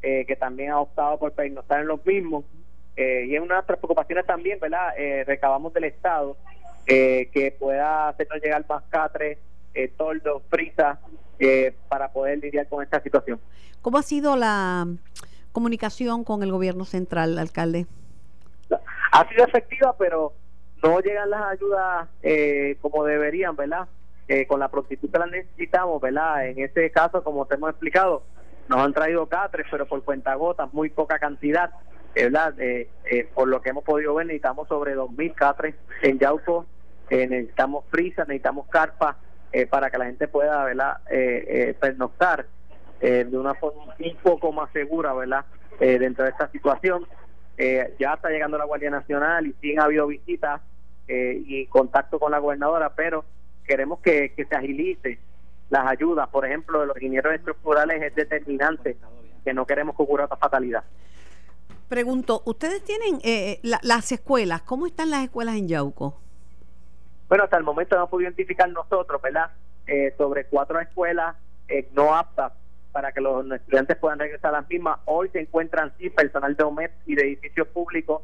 [0.01, 2.45] eh, que también ha optado por pernoctar en los mismos.
[2.95, 4.93] Y es una de nuestras preocupaciones también, ¿verdad?
[5.25, 6.37] recabamos del Estado
[6.85, 9.37] que pueda hacernos llegar más catres,
[9.97, 10.99] toldos, frisas,
[11.39, 13.39] eh, para poder lidiar con esta situación.
[13.81, 14.87] ¿Cómo ha sido la
[15.51, 17.87] comunicación con el gobierno central, alcalde?
[19.11, 20.33] Ha sido efectiva, pero
[20.83, 23.87] no llegan las ayudas eh, como deberían, ¿verdad?
[24.27, 26.47] Eh, con la prontitud que las necesitamos, ¿verdad?
[26.47, 28.23] En este caso, como te hemos explicado,
[28.69, 31.71] nos han traído catres, pero por cuenta gotas, muy poca cantidad,
[32.15, 32.53] ¿verdad?
[32.59, 32.89] Eh,
[33.33, 36.65] por lo que hemos podido ver, necesitamos sobre 2.000 catres en Yauco,
[37.09, 39.15] necesitamos frisas, necesitamos carpas,
[39.53, 40.97] eh, para que la gente pueda ¿verdad?
[41.11, 42.47] Eh, eh, pernoctar
[42.99, 45.45] eh, de una forma un poco más segura ¿verdad?
[45.79, 47.05] dentro de esta situación.
[47.57, 50.61] ya está llegando la Guardia Nacional y sí ha habido visitas
[51.07, 53.25] y contacto con la gobernadora, pero
[53.65, 55.19] queremos que, se agilice
[55.69, 56.29] las ayudas.
[56.29, 58.97] Por ejemplo, de los ingenieros estructurales es determinante
[59.43, 60.83] que no queremos que ocurra otra fatalidad.
[61.93, 63.19] Pregunto, ¿ustedes tienen
[63.61, 64.63] las escuelas?
[64.63, 66.19] ¿Cómo están las escuelas en Yauco?
[67.29, 69.51] Bueno, hasta el momento no hemos podido identificar nosotros, ¿verdad?
[69.85, 71.35] Eh, sobre cuatro escuelas
[71.67, 72.51] eh, no aptas
[72.91, 75.01] para que los estudiantes puedan regresar a las mismas.
[75.05, 78.23] Hoy se encuentran sí personal de OMED y de edificios públicos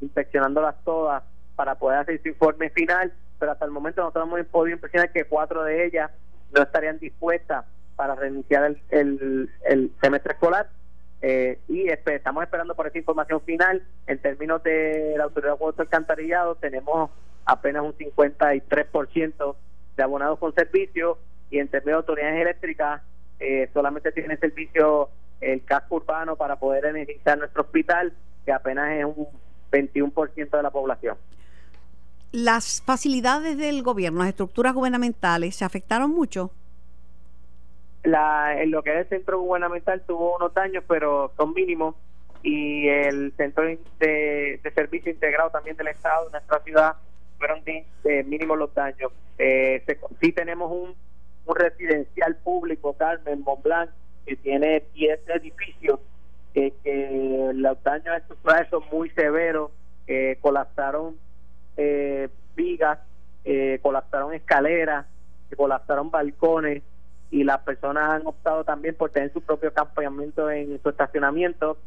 [0.00, 1.22] inspeccionándolas todas
[1.54, 5.26] para poder hacer su informe final, pero hasta el momento nosotros hemos podido impresionar que
[5.26, 6.10] cuatro de ellas
[6.50, 10.70] no estarían dispuestas para reiniciar el, el, semestre escolar
[11.22, 13.82] eh, y estamos esperando por esa información final.
[14.08, 17.10] En términos de la autoridad de alcantarillado, tenemos
[17.44, 19.56] apenas un 53%
[19.96, 21.18] de abonados con servicio
[21.50, 23.02] y en términos de autoridades eléctricas
[23.38, 28.12] eh, solamente tiene servicio el casco urbano para poder energizar nuestro hospital,
[28.44, 29.28] que apenas es un
[29.70, 31.16] 21% de la población.
[32.32, 36.50] ¿Las facilidades del gobierno, las estructuras gubernamentales, se afectaron mucho?
[38.04, 41.94] La, en lo que es el centro gubernamental tuvo unos daños, pero son mínimos,
[42.42, 46.96] y el centro de, servicio integrado también del Estado de nuestra ciudad
[47.38, 47.84] fueron de,
[48.24, 49.12] mínimo los daños.
[49.38, 49.84] Eh,
[50.20, 50.94] sí tenemos un,
[51.46, 53.90] un residencial público, Carmen Montblanc,
[54.26, 56.00] que tiene 10 edificios,
[56.54, 59.70] eh, que los daños estructurales son muy severos,
[60.06, 61.16] eh, colapsaron
[61.76, 62.98] eh, vigas,
[63.44, 65.06] eh, colapsaron escaleras,
[65.56, 66.82] colapsaron balcones
[67.32, 71.78] y las personas han optado también por tener su propio campamento en su estacionamiento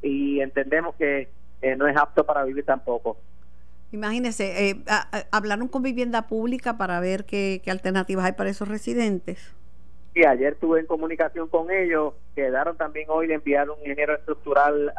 [0.00, 1.28] y entendemos que
[1.76, 3.16] no es apto para vivir tampoco.
[3.90, 4.76] Imagínese, eh,
[5.32, 9.52] hablaron con vivienda pública para ver qué, alternativas hay para esos residentes.
[10.14, 14.92] Sí, ayer estuve en comunicación con ellos, quedaron también hoy de enviar un ingeniero estructural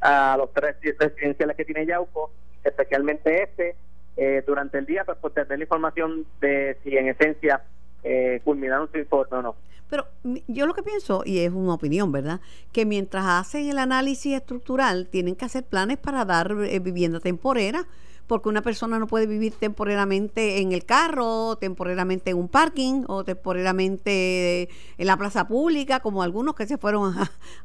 [0.00, 2.30] a los tres residenciales que tiene Yauco,
[2.64, 3.76] especialmente este,
[4.16, 7.62] eh, durante el día, pues, pues tener la información de si en esencia
[8.02, 9.56] eh, culminaron su informe no.
[9.88, 10.06] Pero
[10.46, 12.40] yo lo que pienso, y es una opinión, ¿verdad?
[12.72, 17.86] Que mientras hacen el análisis estructural, tienen que hacer planes para dar eh, vivienda temporera
[18.30, 23.24] porque una persona no puede vivir temporalmente en el carro, temporalmente en un parking o
[23.24, 27.12] temporalmente en la plaza pública, como algunos que se fueron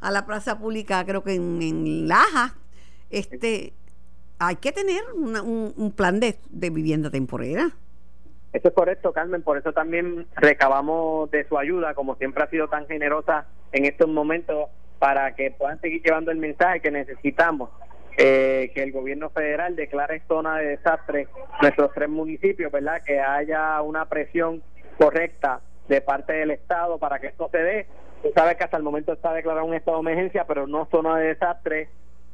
[0.02, 2.56] a, la plaza pública, creo que en, Laja.
[3.12, 3.74] Este,
[4.40, 7.78] hay que tener un, plan de, vivienda temporera.
[8.56, 9.42] Eso es correcto, Carmen.
[9.42, 14.08] Por eso también recabamos de su ayuda, como siempre ha sido tan generosa en estos
[14.08, 17.70] momentos, para que puedan seguir llevando el mensaje que necesitamos
[18.16, 21.28] eh, que el gobierno federal declare zona de desastre
[21.62, 23.02] nuestros tres municipios, ¿verdad?
[23.06, 24.64] Que haya una presión
[24.98, 27.88] correcta de parte del Estado para que esto se dé.
[28.24, 31.18] Tú sabes que hasta el momento está declarado un estado de emergencia, pero no zona
[31.18, 31.90] de desastre.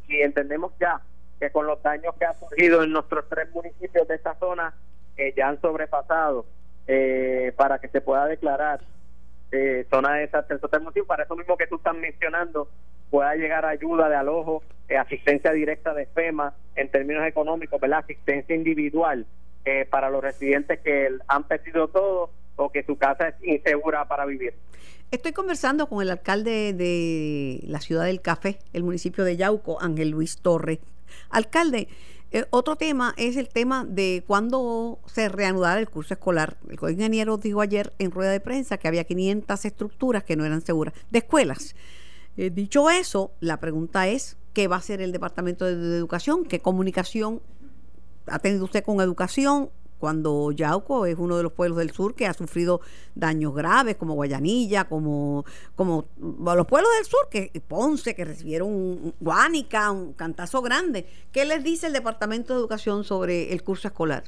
[0.07, 1.01] Y entendemos ya
[1.39, 4.75] que con los daños que ha surgido en nuestros tres municipios de esta zona,
[5.15, 6.45] que ya han sobrepasado
[6.87, 8.81] eh, para que se pueda declarar
[9.51, 10.55] eh, zona de desastre.
[10.55, 12.69] Entonces, para eso mismo que tú estás mencionando,
[13.09, 17.99] pueda llegar ayuda de alojo, eh, asistencia directa de FEMA en términos económicos, ¿verdad?
[17.99, 19.25] asistencia individual
[19.65, 24.25] eh, para los residentes que han perdido todo o que su casa es insegura para
[24.25, 24.53] vivir.
[25.11, 30.09] Estoy conversando con el alcalde de la ciudad del Café, el municipio de Yauco, Ángel
[30.09, 30.79] Luis Torres.
[31.29, 31.89] Alcalde,
[32.31, 36.57] eh, otro tema es el tema de cuándo se reanudará el curso escolar.
[36.69, 40.61] El ingeniero dijo ayer en rueda de prensa que había 500 estructuras que no eran
[40.61, 41.75] seguras, de escuelas.
[42.37, 46.45] Eh, dicho eso, la pregunta es, ¿qué va a hacer el Departamento de Educación?
[46.45, 47.41] ¿Qué comunicación
[48.27, 49.69] ha tenido usted con educación?
[50.01, 52.81] Cuando Yauco es uno de los pueblos del sur que ha sufrido
[53.15, 59.13] daños graves, como Guayanilla, como, como los pueblos del sur, que Ponce, que recibieron un,
[59.19, 61.05] Guánica, un cantazo grande.
[61.31, 64.23] ¿Qué les dice el Departamento de Educación sobre el curso escolar?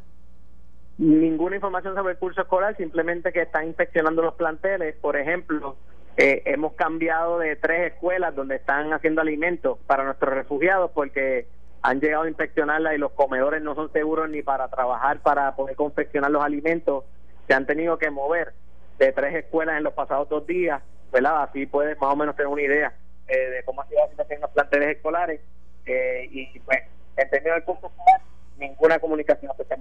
[0.99, 4.95] Ninguna información sobre el curso escolar, simplemente que están inspeccionando los planteles.
[4.97, 5.75] Por ejemplo,
[6.17, 11.47] eh, hemos cambiado de tres escuelas donde están haciendo alimentos para nuestros refugiados porque
[11.83, 15.75] han llegado a inspeccionarla y los comedores no son seguros ni para trabajar, para poder
[15.75, 17.03] confeccionar los alimentos.
[17.45, 18.53] Se han tenido que mover
[18.97, 21.43] de tres escuelas en los pasados dos días, ¿verdad?
[21.43, 22.93] Así puedes más o menos tener una idea
[23.27, 25.41] eh, de cómo ha sido la situación en los planteles escolares.
[25.85, 26.79] Eh, y pues,
[27.17, 28.21] en términos del curso escolar,
[28.57, 29.75] ninguna comunicación que se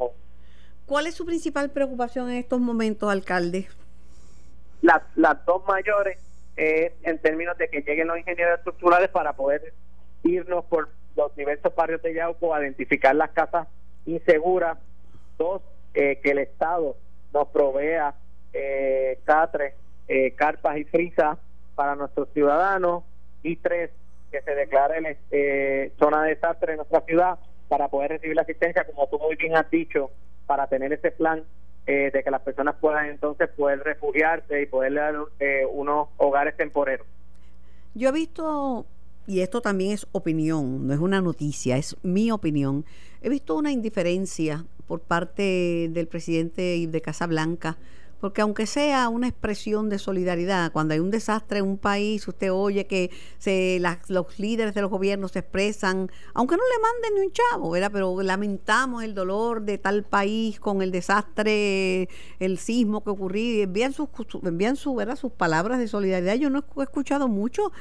[0.87, 3.69] ¿Cuál es su principal preocupación en estos momentos, alcalde?
[4.81, 6.19] Las, las dos mayores,
[6.57, 9.73] eh, en términos de que lleguen los ingenieros estructurales para poder
[10.25, 13.69] irnos por los diversos barrios de Yauco, identificar las casas
[14.07, 14.79] inseguras.
[15.39, 15.63] Dos,
[15.95, 16.97] eh, que el Estado
[17.33, 18.15] nos provea
[18.53, 19.75] eh, catres,
[20.09, 21.39] eh, carpas y frisas
[21.75, 23.05] para nuestros ciudadanos.
[23.43, 23.91] Y tres,
[24.31, 28.85] que se declare eh, zona de desastre en nuestra ciudad para poder recibir la asistencia,
[28.85, 30.11] como tú muy bien has dicho,
[30.47, 31.43] para tener ese plan
[31.87, 35.17] eh, de que las personas puedan entonces poder refugiarse y poder dar
[35.71, 37.07] unos hogares temporeros.
[37.95, 38.87] Yo he visto
[39.27, 42.85] y esto también es opinión, no es una noticia, es mi opinión.
[43.21, 47.79] He visto una indiferencia por parte del presidente de Casablanca,
[48.23, 52.53] porque aunque sea una expresión de solidaridad, cuando hay un desastre en un país, usted
[52.53, 57.27] oye que se, los líderes de los gobiernos se expresan, aunque no le manden ni
[57.27, 57.91] un chavo, ¿verdad?
[57.93, 62.09] pero lamentamos el dolor de tal país con el desastre,
[62.39, 64.09] el sismo que ocurrió, envían sus,
[64.45, 65.17] envían ¿verdad?
[65.17, 66.35] sus palabras de solidaridad.
[66.35, 67.73] Yo no he escuchado mucho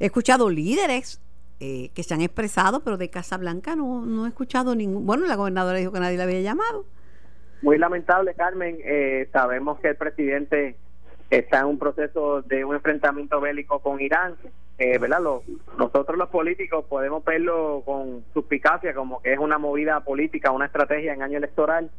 [0.00, 1.20] He escuchado líderes
[1.60, 5.04] eh, que se han expresado, pero de Casablanca no, no he escuchado ningún.
[5.04, 6.86] Bueno, la gobernadora dijo que nadie la había llamado.
[7.60, 8.78] Muy lamentable, Carmen.
[8.82, 10.76] Eh, sabemos que el presidente
[11.28, 14.36] está en un proceso de un enfrentamiento bélico con Irán.
[14.78, 15.20] Eh, ¿verdad?
[15.76, 21.12] nosotros los políticos podemos verlo con suspicacia como que es una movida política, una estrategia
[21.12, 21.90] en año electoral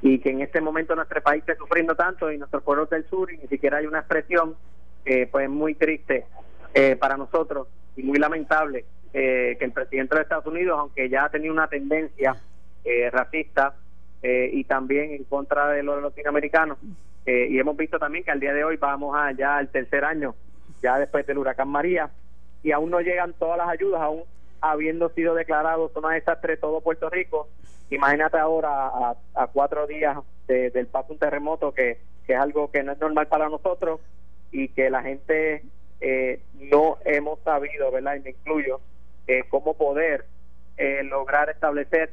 [0.00, 3.30] y que en este momento nuestro país esté sufriendo tanto y nuestros pueblos del sur
[3.30, 4.56] y ni siquiera hay una expresión,
[5.04, 6.24] eh, pues muy triste
[6.72, 11.24] eh, para nosotros y muy lamentable eh, que el presidente de Estados Unidos, aunque ya
[11.24, 12.36] ha tenido una tendencia
[12.84, 13.74] eh, racista
[14.22, 16.76] y también en contra de los latinoamericanos,
[17.24, 20.34] y hemos visto también que al día de hoy vamos allá al tercer año,
[20.82, 22.10] ya después del huracán María,
[22.62, 24.24] y aún no llegan todas las ayudas, aún
[24.60, 27.48] habiendo sido declarado zona de desastre todo Puerto Rico.
[27.88, 32.92] Imagínate ahora a, cuatro días del paso un terremoto que, que es algo que no
[32.92, 34.00] es normal para nosotros
[34.52, 35.64] y que la gente
[36.00, 38.16] eh, no hemos sabido, ¿verdad?
[38.16, 38.80] Y me incluyo,
[39.26, 40.26] eh, cómo poder
[40.76, 42.12] eh, lograr establecer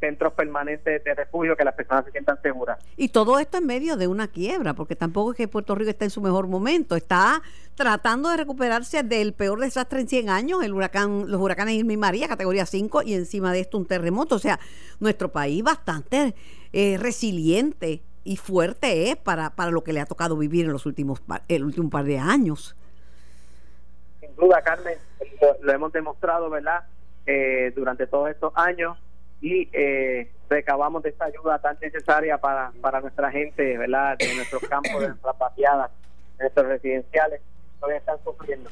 [0.00, 2.78] centros permanentes de refugio que las personas se sientan seguras.
[2.96, 6.04] Y todo esto en medio de una quiebra, porque tampoco es que Puerto Rico está
[6.04, 7.40] en su mejor momento, está
[7.76, 11.96] tratando de recuperarse del peor desastre en 100 años, el huracán, los huracanes Irma y
[11.96, 14.34] María, categoría 5, y encima de esto un terremoto.
[14.34, 14.58] O sea,
[14.98, 16.34] nuestro país bastante
[16.72, 21.22] resiliente y fuerte es para, para lo que le ha tocado vivir en los últimos
[21.48, 22.76] el último par de años
[24.36, 24.96] duda, Carmen,
[25.60, 26.84] lo, hemos demostrado, ¿verdad?
[27.26, 28.98] Eh, durante todos estos años
[29.40, 34.16] y eh, recabamos de esta ayuda tan necesaria para, para nuestra gente, ¿verdad?
[34.18, 35.90] De nuestros campos, de nuestras paseadas,
[36.38, 37.40] de nuestros residenciales,
[37.78, 38.70] todavía están sufriendo.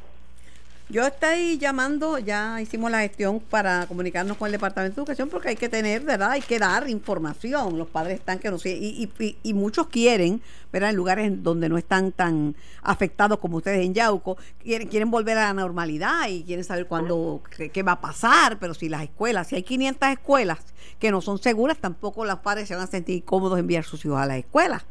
[0.91, 5.51] Yo estoy llamando, ya hicimos la gestión para comunicarnos con el Departamento de Educación porque
[5.51, 6.33] hay que tener, ¿verdad?
[6.33, 7.79] Hay que dar información.
[7.79, 10.91] Los padres están que no sé, y, y, y, muchos quieren, ¿verdad?
[10.91, 15.43] En lugares donde no están tan afectados como ustedes en Yauco, quieren, quieren volver a
[15.43, 17.41] la normalidad y quieren saber cuándo,
[17.73, 20.59] qué, va a pasar, pero si las escuelas, si hay 500 escuelas
[20.99, 24.19] que no son seguras, tampoco los padres se van a sentir cómodos enviar sus hijos
[24.19, 24.85] a las escuelas.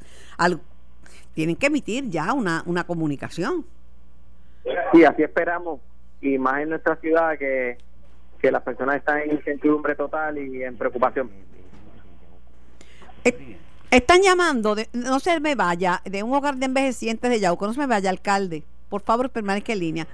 [1.33, 3.65] tienen que emitir ya una, una comunicación.
[4.91, 5.79] Sí, así esperamos
[6.21, 7.77] y más en nuestra ciudad que,
[8.41, 11.29] que las personas están en incertidumbre total y en preocupación.
[13.23, 13.57] Eh,
[13.91, 17.73] están llamando, de, no se me vaya, de un hogar de envejecientes de Yauco, no
[17.73, 18.63] se me vaya, alcalde.
[18.89, 20.07] Por favor, permanezca en línea.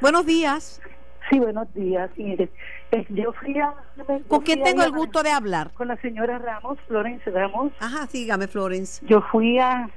[0.00, 0.80] buenos días.
[1.30, 2.10] Sí, buenos días.
[2.16, 2.48] Mire,
[2.90, 3.72] eh, yo fui a...
[4.26, 5.70] ¿Con quién fui tengo a- el gusto de hablar?
[5.74, 7.72] Con la señora Ramos, Florence Ramos.
[7.78, 9.04] Ajá, sígame, Florence.
[9.06, 9.88] Yo fui a...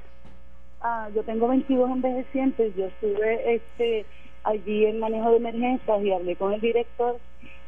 [0.84, 2.76] a- yo tengo 22 envejecientes.
[2.76, 4.06] Yo estuve este
[4.44, 7.18] allí en manejo de emergencias y hablé con el director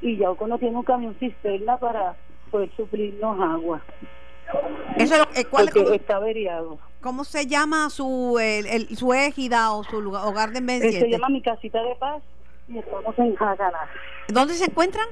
[0.03, 2.15] y ya no tiene un camión cisterna para
[2.51, 3.83] poder suplirnos agua.
[4.97, 6.79] Eso es lo- eh, ¿cuál- Porque cómo, está averiado.
[7.01, 11.01] cómo se llama su, el, el- su égida o su lugar- hogar de Eh, envejecientes?
[11.01, 12.23] se llama Mi Casita de Paz
[12.69, 13.89] y estamos en Jaganas,
[14.29, 15.07] ¿Dónde se encuentran?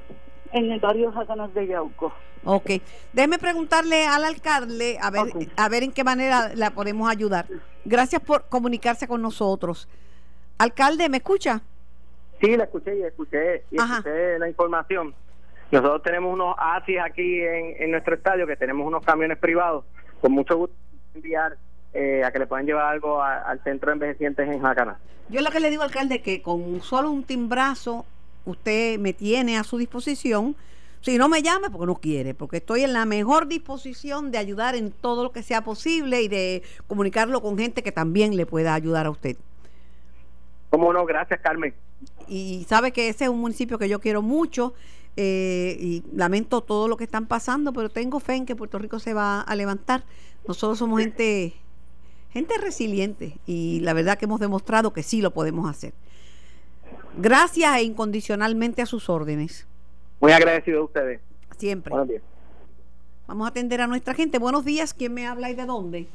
[0.55, 2.13] En el barrio Jaganas de Yauco.
[2.45, 2.71] Ok.
[3.13, 5.43] Déjeme preguntarle al alcalde a ver, Ok.
[5.57, 7.47] a ver en qué manera la podemos ayudar.
[7.85, 9.89] Gracias por comunicarse con nosotros.
[10.59, 11.61] Alcalde, ¿me escucha?
[12.41, 15.15] Sí, la escuché y escuché, y escuché la información.
[15.71, 19.85] Nosotros tenemos unos ASIS aquí en, en nuestro estadio, que tenemos unos camiones privados.
[20.21, 20.75] Con mucho gusto
[21.15, 21.57] enviar
[21.93, 24.99] eh, a que le puedan llevar algo a- al centro de envejecientes en Jacana.
[25.29, 28.05] Yo lo que le digo, alcalde, que con solo un timbrazo
[28.45, 30.57] usted me tiene a su disposición.
[31.01, 34.75] Si no me llame, porque no quiere, porque estoy en la mejor disposición de ayudar
[34.75, 38.75] en todo lo que sea posible y de comunicarlo con gente que también le pueda
[38.75, 39.37] ayudar a usted.
[40.71, 41.05] ¿Cómo no?
[41.05, 41.75] Gracias, Carmen.
[42.27, 44.75] y sabe que ese es un municipio que yo quiero mucho
[45.17, 48.99] eh, y lamento todo lo que están pasando, pero tengo fe en que Puerto Rico
[48.99, 50.05] se va a levantar.
[50.47, 51.55] Nosotros somos gente,
[52.33, 55.93] gente resiliente y la verdad que hemos demostrado que sí lo podemos hacer.
[57.17, 59.67] Gracias e incondicionalmente a sus órdenes,
[60.21, 61.21] Muy agradecido de ustedes.
[61.57, 61.91] siempre.
[61.91, 62.23] Buenos días.
[63.27, 64.39] Vamos a atender a nuestra gente.
[64.39, 66.07] Buenos días, ¿quién me habla y de dónde?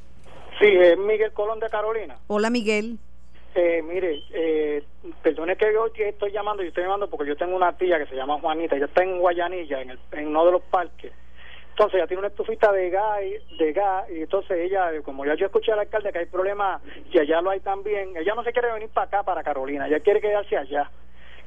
[0.60, 2.18] Sí, es Miguel Colón de Carolina.
[2.28, 3.00] Hola Miguel.
[3.56, 4.84] Eh, mire, eh,
[5.24, 8.16] perdone que yo estoy llamando, yo estoy llamando porque yo tengo una tía que se
[8.16, 11.12] llama Juanita, ella está en Guayanilla, en, el, en uno de los parques.
[11.80, 13.19] Entonces ella tiene una estufita de gas,
[13.57, 17.17] de gas y entonces ella, como ya yo escuché al alcalde que hay problemas y
[17.19, 20.19] allá lo hay también, ella no se quiere venir para acá, para Carolina, ella quiere
[20.19, 20.91] quedarse allá.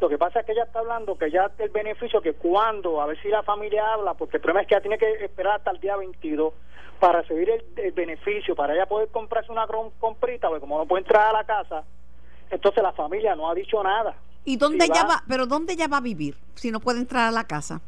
[0.01, 3.07] Lo que pasa es que ella está hablando que ya el beneficio que cuando, a
[3.09, 5.71] ver si la familia habla, porque el problema es que ella tiene que esperar hasta
[5.71, 6.55] el día 22
[6.99, 9.67] para recibir el, el beneficio, para ella poder comprarse una
[10.01, 11.85] comprita, porque como no puede entrar a la casa,
[12.51, 14.15] entonces la familia no ha dicho nada.
[14.47, 15.23] ¿Y dónde Si ella va- va?
[15.29, 17.83] Pero ¿dónde ella va a vivir si no puede entrar a la casa?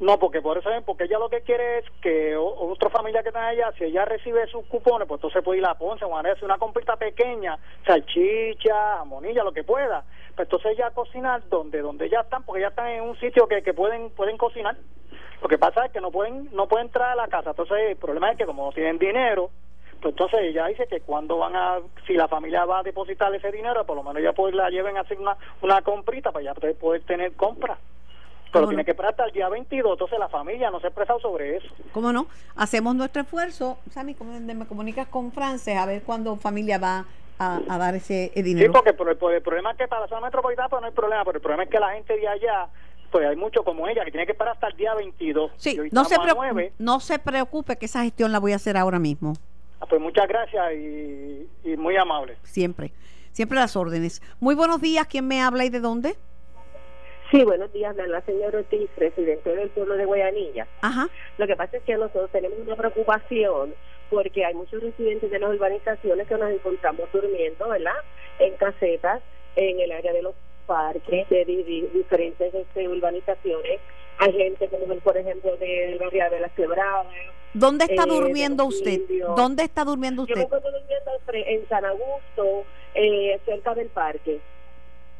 [0.00, 3.48] No, porque por eso, porque ella lo que quiere es que otra familia que está
[3.48, 6.56] allá, si ella recibe sus cupones, pues entonces puede ir a Ponce, o hacer una
[6.56, 10.04] comprita pequeña, salchicha, jamonilla, lo que pueda.
[10.36, 13.60] Pues entonces ella cocinar donde donde ya están, porque ya están en un sitio que,
[13.62, 14.76] que pueden pueden cocinar.
[15.42, 17.50] Lo que pasa es que no pueden no pueden entrar a la casa.
[17.50, 19.50] Entonces el problema es que como no tienen dinero,
[20.00, 23.50] pues entonces ella dice que cuando van a, si la familia va a depositar ese
[23.50, 26.54] dinero, por lo menos ya pues la lleven a hacer una, una comprita para ya
[26.54, 27.78] poder tener compra.
[28.52, 28.84] Pero ¿Cómo tiene no?
[28.86, 31.68] que esperar hasta el día 22, entonces la familia no se ha expresado sobre eso.
[31.92, 32.26] ¿Cómo no?
[32.56, 33.78] Hacemos nuestro esfuerzo.
[33.90, 37.04] Sammy, ¿cómo me comunicas con Frances a ver cuándo familia va
[37.38, 38.72] a, a dar ese eh, Sí, dinero?
[38.72, 41.24] porque por el, el problema es que para la zona metropolitana pues no hay problema,
[41.24, 42.68] pero el problema es que la gente de allá,
[43.12, 45.52] pues hay mucho como ella, que tiene que esperar hasta el día 22.
[45.56, 46.72] Sí, no se, preocupe, 9.
[46.78, 49.34] no se preocupe que esa gestión la voy a hacer ahora mismo,
[49.80, 52.36] Ah, Pues muchas gracias y, y muy amable.
[52.42, 52.92] siempre.
[53.32, 54.20] Siempre las órdenes.
[54.40, 56.16] Muy buenos días, ¿quién me habla y de dónde?
[57.30, 60.66] Sí, buenos días, me habla la señora Ortiz, residente del pueblo de Guayanilla.
[60.80, 61.08] Ajá.
[61.36, 63.74] Lo que pasa es que nosotros tenemos una preocupación
[64.08, 67.92] porque hay muchos residentes de las urbanizaciones que nos encontramos durmiendo, ¿verdad?
[68.38, 69.20] En casetas,
[69.56, 70.34] en el área de los
[70.66, 73.80] parques, de di- di- diferentes este, urbanizaciones.
[74.18, 77.06] Hay gente como por ejemplo del barrio de las Quebradas.
[77.52, 78.92] ¿Dónde está Eh, durmiendo usted?
[78.92, 79.36] indios.
[79.36, 80.36] ¿Dónde está durmiendo Yo usted?
[80.36, 82.64] me encuentro durmiendo en San Augusto,
[82.94, 84.40] eh, cerca del parque.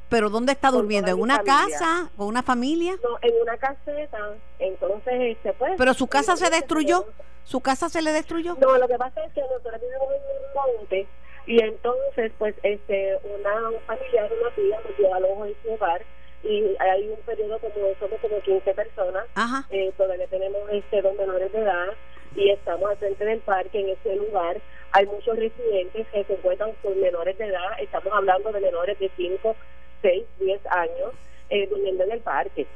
[0.08, 1.10] ¿Pero dónde está durmiendo?
[1.10, 1.78] ¿En una familia.
[1.78, 2.10] casa?
[2.16, 2.96] ¿Con una familia?
[3.02, 4.18] No, en una caseta,
[4.58, 5.74] entonces, este, pues...
[5.76, 7.06] ¿Pero su casa se destruyó?
[7.44, 8.56] ¿Su casa se le destruyó?
[8.60, 11.06] No, lo que pasa es que nosotros vivimos en un monte
[11.46, 15.72] y entonces, pues, este, una un familiar, una tía, nos dio al ojo en su
[15.72, 16.02] hogar
[16.42, 19.66] y hay un periodo como, somos como 15 personas, Ajá.
[19.70, 21.88] eh, todavía tenemos este, dos menores de edad
[22.36, 24.60] y estamos al frente del parque en ese lugar.
[24.92, 29.10] Hay muchos residentes que se encuentran con menores de edad, estamos hablando de menores de
[29.16, 29.56] 5,
[30.02, 31.12] 6, 10 años,
[31.50, 32.66] eh, durmiendo en el parque.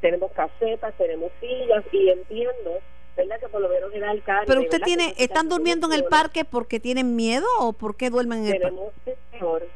[0.00, 2.80] Tenemos casetas, tenemos sillas y entiendo,
[3.16, 3.38] ¿verdad?
[3.38, 4.46] Que por lo menos el alcalde...
[4.46, 4.86] ¿Pero usted ¿verdad?
[4.86, 8.76] tiene, están durmiendo en el parque porque tienen miedo o porque duermen en el parque?
[8.76, 8.92] Tenemos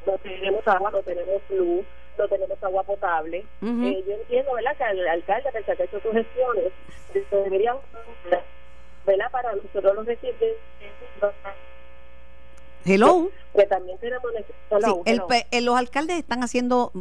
[0.07, 1.85] no tenemos agua, no tenemos luz,
[2.19, 3.45] no tenemos agua potable.
[3.63, 3.87] Ujú.
[3.87, 4.77] Eh, yo entiendo, ¿verdad?
[4.77, 6.73] Que el alcalde, que ha hecho sus gestiones,
[7.31, 7.77] debería,
[9.05, 9.31] ¿verdad?
[9.31, 10.57] Para nosotros los residentes,
[12.85, 13.31] Hello.
[13.57, 14.31] Que también tenemos.
[14.85, 16.93] Sí, el pe- eh, los alcaldes están haciendo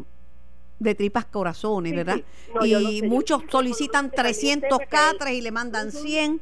[0.79, 2.15] de tripas corazones, Sí, ¿verdad?
[2.15, 2.25] sí.
[2.53, 5.97] No, y muchos solicitan conozco también 300 gente que hay- catres y le mandan Ujú.
[5.99, 6.41] 100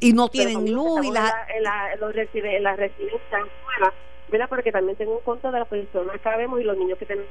[0.00, 1.32] y no tienen luz y las...
[1.54, 2.12] en, la, en, la,
[2.56, 3.92] en residencias fuera,
[4.30, 4.48] ¿verdad?
[4.48, 7.30] Porque también tengo un conto de las personas que vemos y los niños que tenemos.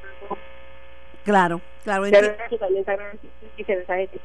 [1.23, 2.03] Claro, claro.
[2.09, 3.27] Pero también agradece
[3.57, 4.19] y se.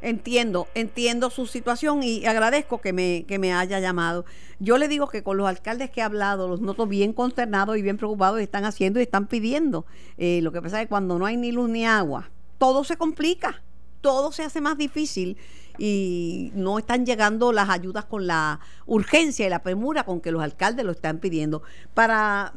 [0.00, 4.24] Entiendo, entiendo su situación y agradezco que me, que me haya llamado.
[4.60, 7.82] Yo le digo que con los alcaldes que he hablado, los noto bien consternados y
[7.82, 9.86] bien preocupados están haciendo y están pidiendo.
[10.16, 12.96] Eh, lo que pasa es que cuando no hay ni luz ni agua, todo se
[12.96, 13.62] complica,
[14.00, 15.36] todo se hace más difícil
[15.78, 20.42] y no están llegando las ayudas con la urgencia y la premura con que los
[20.42, 21.62] alcaldes lo están pidiendo.
[21.94, 22.52] Para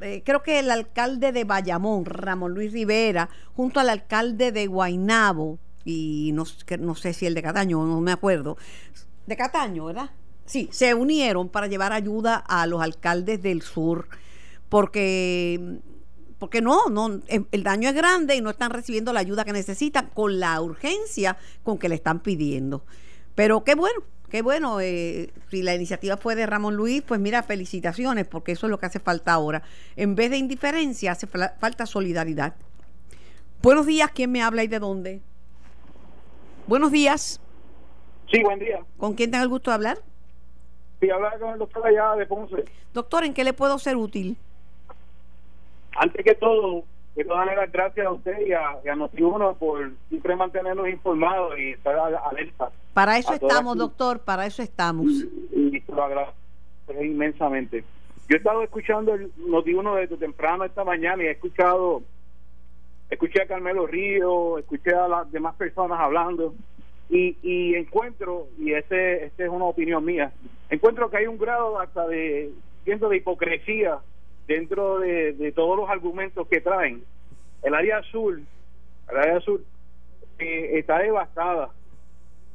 [0.00, 5.58] eh, creo que el alcalde de Bayamón, Ramón Luis Rivera, junto al alcalde de Guainabo,
[5.84, 6.44] y no,
[6.78, 8.56] no sé si el de Cataño, no me acuerdo,
[9.26, 10.10] de Cataño, ¿verdad?
[10.44, 14.08] Sí, se unieron para llevar ayuda a los alcaldes del sur,
[14.68, 15.78] porque
[16.38, 19.52] porque no, no, el el daño es grande y no están recibiendo la ayuda que
[19.52, 22.84] necesitan con la urgencia con que le están pidiendo.
[23.34, 24.80] Pero qué bueno, qué bueno.
[24.80, 28.78] eh, si la iniciativa fue de Ramón Luis, pues mira, felicitaciones, porque eso es lo
[28.78, 29.62] que hace falta ahora.
[29.96, 32.54] En vez de indiferencia, hace falta solidaridad.
[33.62, 35.22] Buenos días, ¿quién me habla y de dónde?
[36.70, 37.40] Buenos días,
[38.30, 38.78] Sí, buen día.
[38.96, 39.98] ¿con quién tengo el gusto de hablar?
[41.00, 42.64] Sí, hablar con el doctor allá de Ponce.
[42.94, 44.36] Doctor, ¿en qué le puedo ser útil?
[45.96, 46.84] Antes que todo,
[47.16, 51.58] quiero darle las gracias a usted y a, y a Notiuno por siempre mantenernos informados
[51.58, 52.70] y estar alerta.
[52.94, 55.06] Para eso todas estamos, doctor, para eso estamos.
[55.50, 56.36] y te lo agradezco
[57.02, 57.82] inmensamente.
[58.28, 62.02] Yo he estado escuchando el Notiuno desde temprano esta mañana y he escuchado,
[63.10, 66.54] escuché a Carmelo Río, escuché a las demás personas hablando
[67.08, 70.32] y, y encuentro, y este, este es una opinión mía,
[70.70, 72.50] encuentro que hay un grado hasta de,
[72.84, 73.98] siento de hipocresía
[74.46, 77.04] dentro de, todos los argumentos que traen.
[77.62, 78.46] El área azul,
[79.10, 79.64] el área azul
[80.38, 81.70] eh, está devastada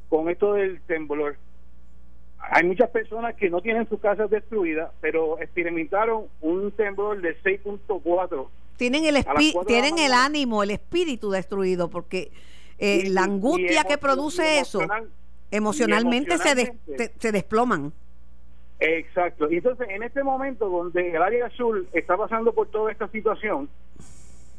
[0.08, 1.36] con esto del temblor
[2.38, 8.48] hay muchas personas que no tienen sus casas destruidas, pero experimentaron un temblor de 6.4.
[8.76, 12.30] Tienen el, espi- tienen el ánimo, el espíritu destruido, porque
[12.78, 15.08] eh, Y- la angustia que produce eso, emocional-
[15.50, 16.72] emocionalmente, se, des-
[17.18, 17.92] se- desploman.
[18.78, 19.50] Exacto.
[19.50, 23.68] Y entonces, en este momento donde el área azul está pasando por toda esta situación,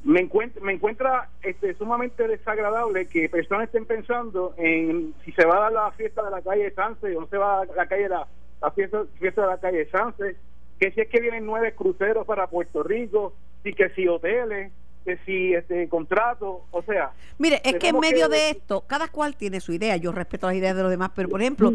[0.04, 5.58] me encuentra, me encuentra este, sumamente desagradable que personas estén pensando en si se va
[5.58, 7.86] a dar la fiesta de la calle Sanse o no se va a dar la
[7.88, 8.28] calle la,
[8.62, 10.36] la fiesta, fiesta de la calle Sanse,
[10.80, 13.34] que si es que vienen nueve cruceros para Puerto Rico,
[13.68, 14.72] y que si hoteles,
[15.06, 19.08] que si este contratos, o sea, Mire, es que en medio que- de esto, cada
[19.10, 19.96] cual tiene su idea.
[19.98, 21.74] Yo respeto las ideas de los demás, pero por ejemplo,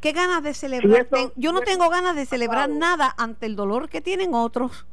[0.00, 1.00] ¿qué ganas de celebrar?
[1.02, 3.88] esto- Ten- Yo no si esto tengo ganas de celebrar pasado- nada ante el dolor
[3.88, 4.86] que tienen otros.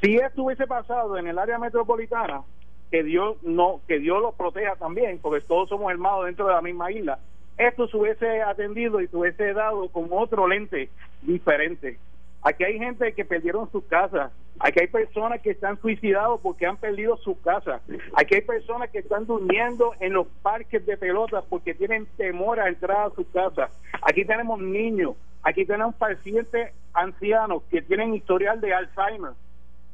[0.00, 2.42] si esto hubiese pasado en el área metropolitana
[2.90, 6.62] que Dios no que Dios los proteja también porque todos somos hermanos dentro de la
[6.62, 7.18] misma isla
[7.58, 10.88] esto se hubiese atendido y se hubiese dado con otro lente
[11.22, 11.98] diferente
[12.42, 16.76] aquí hay gente que perdieron sus casas aquí hay personas que están suicidados porque han
[16.76, 17.80] perdido sus casas
[18.14, 22.68] aquí hay personas que están durmiendo en los parques de pelotas porque tienen temor a
[22.68, 23.70] entrar a sus casas
[24.02, 29.32] aquí tenemos niños aquí tenemos pacientes ancianos que tienen historial de Alzheimer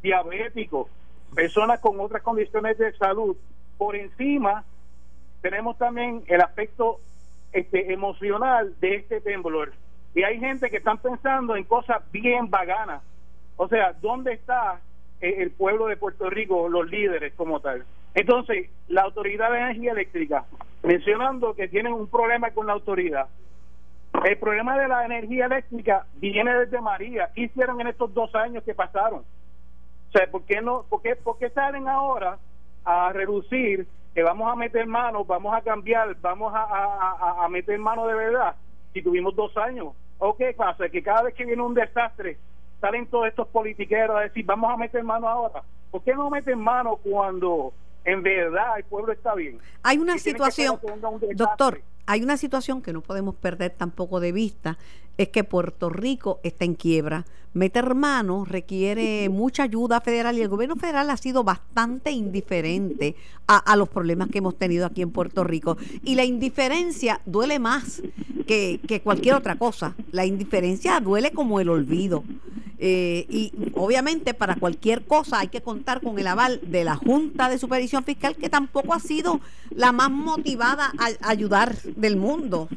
[0.05, 0.87] diabéticos,
[1.35, 3.37] personas con otras condiciones de salud.
[3.79, 4.65] Por encima
[5.41, 7.01] tenemos también el aspecto
[7.53, 9.73] este, emocional de este temblor.
[10.15, 13.03] Y hay gente que están pensando en cosas bien vaganas.
[13.57, 14.81] O sea, ¿dónde está
[15.21, 17.85] eh, el pueblo de Puerto Rico, los líderes como tal?
[18.15, 20.45] Entonces, la Autoridad de Energía Eléctrica,
[20.83, 23.29] mencionando que tienen un problema con la autoridad,
[24.25, 27.31] el problema de la energía eléctrica viene desde María.
[27.35, 29.21] ¿Qué hicieron en estos dos años que pasaron?
[29.21, 32.39] O sea, ¿por qué, no, por qué, por qué salen ahora
[32.85, 38.07] a reducir que vamos a meter manos, vamos a cambiar, vamos a- a meter mano
[38.07, 38.55] de verdad?
[38.93, 39.89] Si tuvimos dos años.
[40.19, 40.89] ¿O qué pasa?
[40.89, 42.39] Que cada vez que viene un desastre
[42.81, 45.63] salen todos estos politiqueros a decir, vamos a meter mano ahora.
[45.91, 47.73] ¿Por qué no meten mano cuando
[48.05, 49.59] en verdad el pueblo está bien?
[49.83, 54.77] Hay una situación, un doctor, hay una situación que no podemos perder tampoco de vista,
[55.19, 57.25] es que Puerto Rico está en quiebra.
[57.53, 63.15] Meter mano requiere mucha ayuda federal y el gobierno federal ha sido bastante indiferente
[63.47, 65.77] a, a los problemas que hemos tenido aquí en Puerto Rico.
[66.03, 68.03] Y la indiferencia duele más
[68.49, 69.95] que, que cualquier otra cosa.
[70.11, 72.25] La indiferencia duele como el olvido.
[72.79, 77.49] Eh, y obviamente para cualquier cosa hay que contar con el aval de la Junta
[77.49, 79.41] de Supervisión Fiscal, que tampoco ha sido
[79.71, 82.69] la más motivada a ayudar del mundo.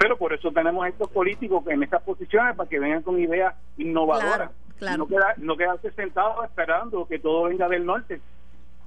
[0.00, 4.48] Pero por eso tenemos estos políticos en estas posiciones para que vengan con ideas innovadoras.
[4.48, 4.96] Claro, claro.
[4.96, 8.18] No, queda- no quedarse sentados esperando que todo venga del norte.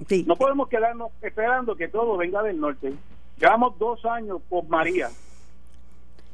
[0.08, 0.24] Sí.
[0.26, 2.94] No podemos quedarnos esperando que todo venga del norte.
[3.38, 5.08] Llevamos dos años por María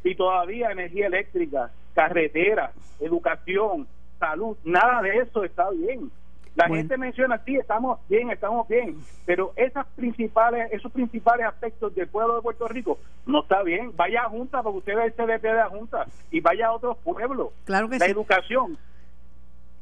[0.02, 3.86] y todavía energía eléctrica, carretera, educación,
[4.18, 6.10] salud, nada de eso está bien.
[6.56, 6.82] La Bueno.
[6.82, 12.36] gente menciona, sí, estamos bien, estamos bien, pero esas principales, esos principales aspectos del pueblo
[12.36, 13.92] de Puerto Rico no está bien.
[13.96, 16.96] Vaya a Junta, porque usted es el CDP de la Junta, y vaya a otros
[17.04, 17.50] pueblos.
[17.64, 18.10] Claro que la sí.
[18.10, 18.76] educación.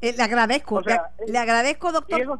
[0.01, 2.21] Eh, le agradezco, O sea, le, le agradezco, Y doctor.
[2.21, 2.37] eso,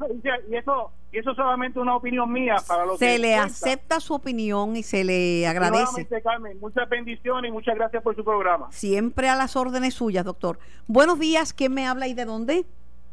[0.49, 3.43] y eso, y eso es solamente una opinión mía para los Se que le cuenta.
[3.47, 6.07] acepta su opinión y se le agradece.
[6.23, 8.71] Carmen, muchas bendiciones y muchas gracias por su programa.
[8.71, 10.57] Siempre a las órdenes suyas, doctor.
[10.87, 12.65] Buenos días, ¿quién me habla y de dónde?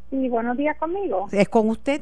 [0.09, 1.27] Sí, buenos días conmigo.
[1.31, 2.01] Es con usted.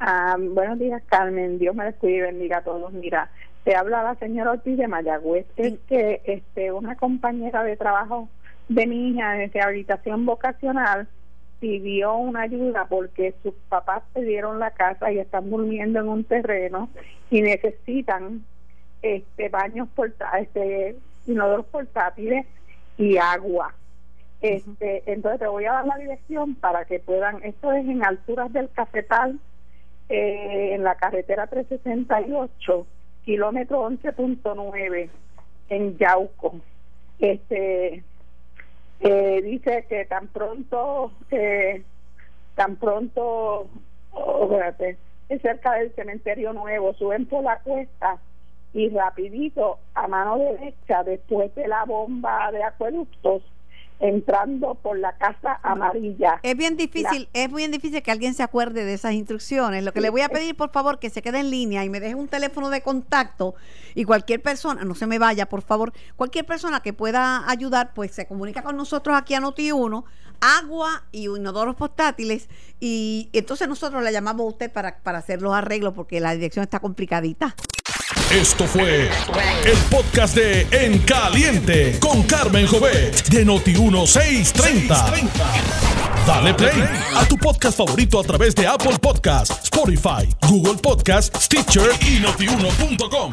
[0.00, 1.58] Ah, buenos días, Carmen.
[1.58, 2.92] Dios me les cuide y bendiga a todos.
[2.92, 3.30] Mira,
[3.64, 5.46] te habla la señora Ortiz de Mayagüez.
[5.56, 8.28] Es que este, una compañera de trabajo
[8.68, 11.08] de mi hija de rehabilitación vocacional
[11.60, 16.88] pidió una ayuda porque sus papás perdieron la casa y están durmiendo en un terreno
[17.30, 18.42] y necesitan
[19.02, 22.46] este baños portátiles, este, inodoros portátiles
[22.96, 23.74] y agua.
[24.40, 28.52] Este, entonces te voy a dar la dirección para que puedan, esto es en alturas
[28.52, 29.38] del cafetal,
[30.08, 32.86] eh, en la carretera 368,
[33.24, 35.10] kilómetro 11.9,
[35.68, 36.56] en Yauco.
[37.18, 38.02] Este,
[39.00, 41.82] eh, dice que tan pronto, eh,
[42.54, 43.68] tan pronto,
[44.12, 44.58] oh,
[45.28, 48.18] es cerca del cementerio nuevo, suben por la cuesta
[48.72, 53.42] y rapidito a mano derecha, después de la bomba de acueductos,
[54.00, 56.40] entrando por la casa amarilla.
[56.42, 59.84] Es bien difícil, es bien difícil que alguien se acuerde de esas instrucciones.
[59.84, 62.00] Lo que le voy a pedir, por favor, que se quede en línea y me
[62.00, 63.54] deje un teléfono de contacto
[63.94, 68.12] y cualquier persona, no se me vaya, por favor, cualquier persona que pueda ayudar, pues
[68.12, 70.04] se comunica con nosotros aquí a Noti1,
[70.40, 72.48] agua y inodoros portátiles
[72.78, 76.62] y entonces nosotros le llamamos a usted para, para hacer los arreglos porque la dirección
[76.62, 77.54] está complicadita.
[78.30, 79.08] Esto fue
[79.66, 85.28] el podcast de En Caliente con Carmen Jovet de Noti1630.
[86.24, 86.80] Dale play
[87.16, 93.32] a tu podcast favorito a través de Apple Podcasts, Spotify, Google Podcasts, Stitcher y notiuno.com.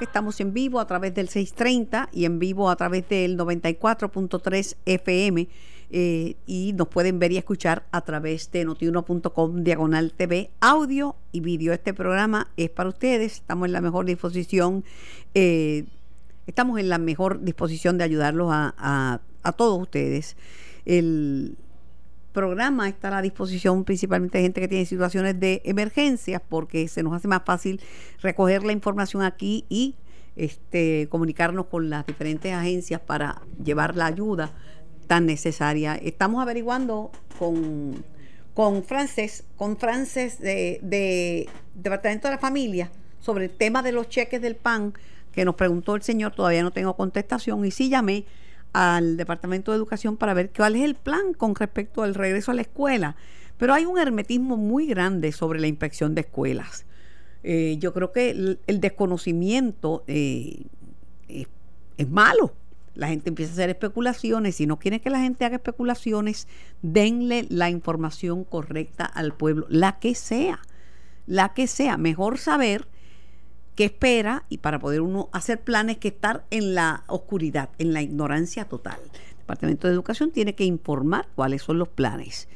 [0.00, 5.48] Estamos en vivo a través del 630 y en vivo a través del 94.3 FM
[5.90, 11.40] eh, y nos pueden ver y escuchar a través de notiuno.com diagonal TV, audio y
[11.40, 11.72] vídeo.
[11.72, 14.84] Este programa es para ustedes, estamos en la mejor disposición,
[15.34, 15.84] eh,
[16.46, 20.36] estamos en la mejor disposición de ayudarlos a, a- a todos ustedes.
[20.86, 21.56] El
[22.32, 27.02] programa está a la disposición principalmente de gente que tiene situaciones de emergencias porque se
[27.02, 27.80] nos hace más fácil
[28.20, 29.94] recoger la información aquí y
[30.36, 34.52] este comunicarnos con las diferentes agencias para llevar la ayuda
[35.06, 35.94] tan necesaria.
[35.96, 38.04] Estamos averiguando con
[38.54, 42.90] con Frances, con Frances de, de Departamento de la Familia
[43.20, 44.94] sobre el tema de los cheques del PAN
[45.32, 48.24] que nos preguntó el señor, todavía no tengo contestación y sí llamé
[48.72, 52.54] al Departamento de Educación para ver cuál es el plan con respecto al regreso a
[52.54, 53.16] la escuela.
[53.56, 56.86] Pero hay un hermetismo muy grande sobre la inspección de escuelas.
[57.42, 60.66] Eh, yo creo que el, el desconocimiento eh,
[61.28, 61.48] es,
[61.96, 62.52] es malo.
[62.94, 64.56] La gente empieza a hacer especulaciones.
[64.56, 66.46] Si no quieren que la gente haga especulaciones,
[66.82, 70.60] denle la información correcta al pueblo, la que sea,
[71.26, 71.96] la que sea.
[71.96, 72.86] Mejor saber
[73.74, 78.02] qué espera y para poder uno hacer planes que estar en la oscuridad, en la
[78.02, 79.00] ignorancia total.
[79.30, 82.48] El Departamento de Educación tiene que informar cuáles son los planes.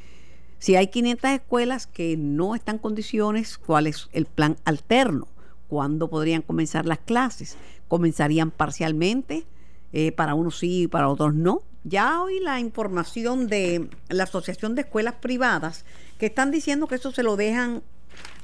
[0.59, 5.29] Si hay 500 escuelas que no están en condiciones, ¿cuál es el plan alterno?
[5.69, 7.57] ¿Cuándo podrían comenzar las clases?
[7.89, 9.47] ¿Comenzarían parcialmente?
[9.93, 11.63] Eh, para unos sí y para otros no.
[11.85, 15.87] Ya hoy la información de la Asociación de Escuelas Privadas
[16.19, 17.83] que están diciendo que eso se lo dejan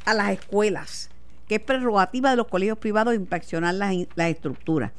[0.07, 1.11] a las escuelas,
[1.49, 4.93] que es prerrogativa de los colegios privados inspeccionar las, las estructuras.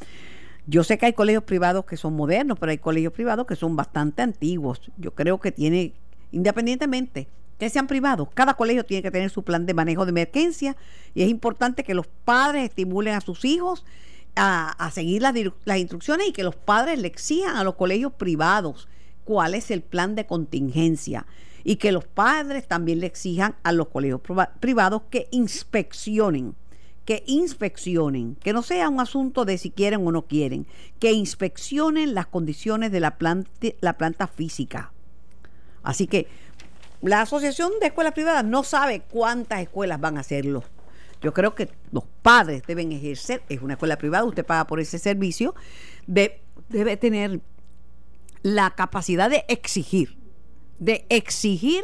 [0.68, 3.76] Yo sé que hay colegios privados que son modernos, pero hay colegios privados que son
[3.76, 4.82] bastante antiguos.
[4.98, 5.93] Yo creo que tiene,
[6.32, 7.28] independientemente
[7.58, 10.76] que sean privados, cada colegio tiene que tener su plan de manejo de emergencia
[11.14, 13.86] y es importante que los padres estimulen a sus hijos
[14.36, 15.34] a, seguir las,
[15.66, 18.88] las instrucciones y que los padres le exijan a los colegios privados
[19.24, 21.26] cuál es el plan de contingencia
[21.64, 26.56] y que los padres también le exijan a los colegios priva- privados que inspeccionen
[27.06, 30.66] que inspeccionen, que no sea un asunto de si quieren o no quieren,
[31.00, 34.92] que inspeccionen las condiciones de la planta, la planta física.
[35.84, 36.28] Así que
[37.04, 40.64] la Asociación de Escuelas Privadas no sabe cuántas escuelas van a hacerlo.
[41.26, 45.00] Yo creo que los padres deben ejercer, es una escuela privada, usted paga por ese
[45.00, 45.56] servicio,
[46.06, 47.42] de- debe tener
[48.44, 50.18] la capacidad de exigir,
[50.78, 51.84] de exigir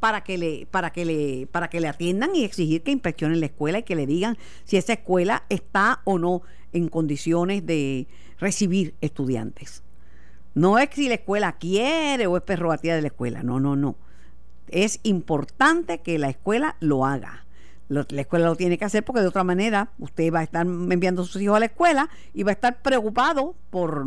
[0.00, 3.46] para que le para que le para que le atiendan y exigir que inspeccionen la
[3.46, 8.08] escuela y que le digan si esa escuela está o no en condiciones de
[8.40, 9.84] recibir estudiantes.
[10.54, 13.94] No es si la escuela quiere o es prerrogativa de la escuela, no, no, no.
[14.68, 17.46] es importante que la escuela lo haga.
[17.90, 21.22] La escuela lo tiene que hacer porque de otra manera usted va a estar enviando
[21.22, 24.06] a sus hijos a la escuela y va a estar preocupado por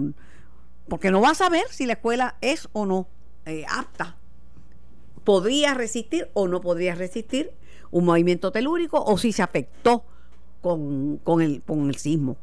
[0.88, 3.08] porque no va a saber si la escuela es o no
[3.46, 4.16] eh, apta.
[5.26, 7.52] Podría resistir o no podría resistir
[7.92, 10.06] un movimiento telúrico o si se afectó
[10.62, 12.38] con, con, el, con el sismo.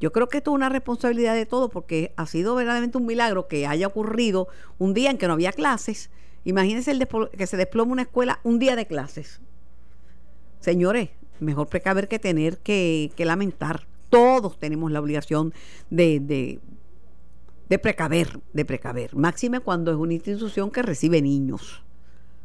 [0.00, 3.48] Yo creo que esto es una responsabilidad de todos porque ha sido verdaderamente un milagro
[3.48, 4.48] que haya ocurrido
[4.78, 6.10] un día en que no había clases.
[6.44, 7.06] Imagínense el
[7.36, 9.40] que se desplome una escuela un día de clases.
[10.60, 13.86] Señores, mejor precaver que tener que, lamentar.
[14.08, 15.54] Todos tenemos la obligación
[15.88, 16.60] de, de,
[17.68, 19.14] de precaver, de precaver.
[19.14, 21.82] Máxime cuando es una institución que recibe niños.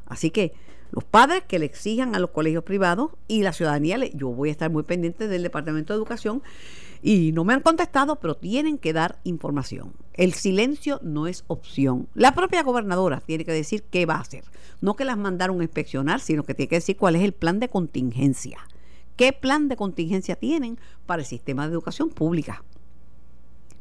[0.05, 0.53] Así que
[0.91, 4.51] los padres que le exijan a los colegios privados y la ciudadanía, yo voy a
[4.51, 6.43] estar muy pendiente del Departamento de Educación
[7.05, 9.93] y no me han contestado, pero tienen que dar información.
[10.13, 12.07] El silencio no es opción.
[12.15, 14.43] La propia gobernadora tiene que decir qué va a hacer.
[14.81, 17.59] No que las mandaron a inspeccionar, sino que tiene que decir cuál es el plan
[17.59, 18.57] de contingencia.
[19.17, 22.63] ¿Qué plan de contingencia tienen para el sistema de educación pública?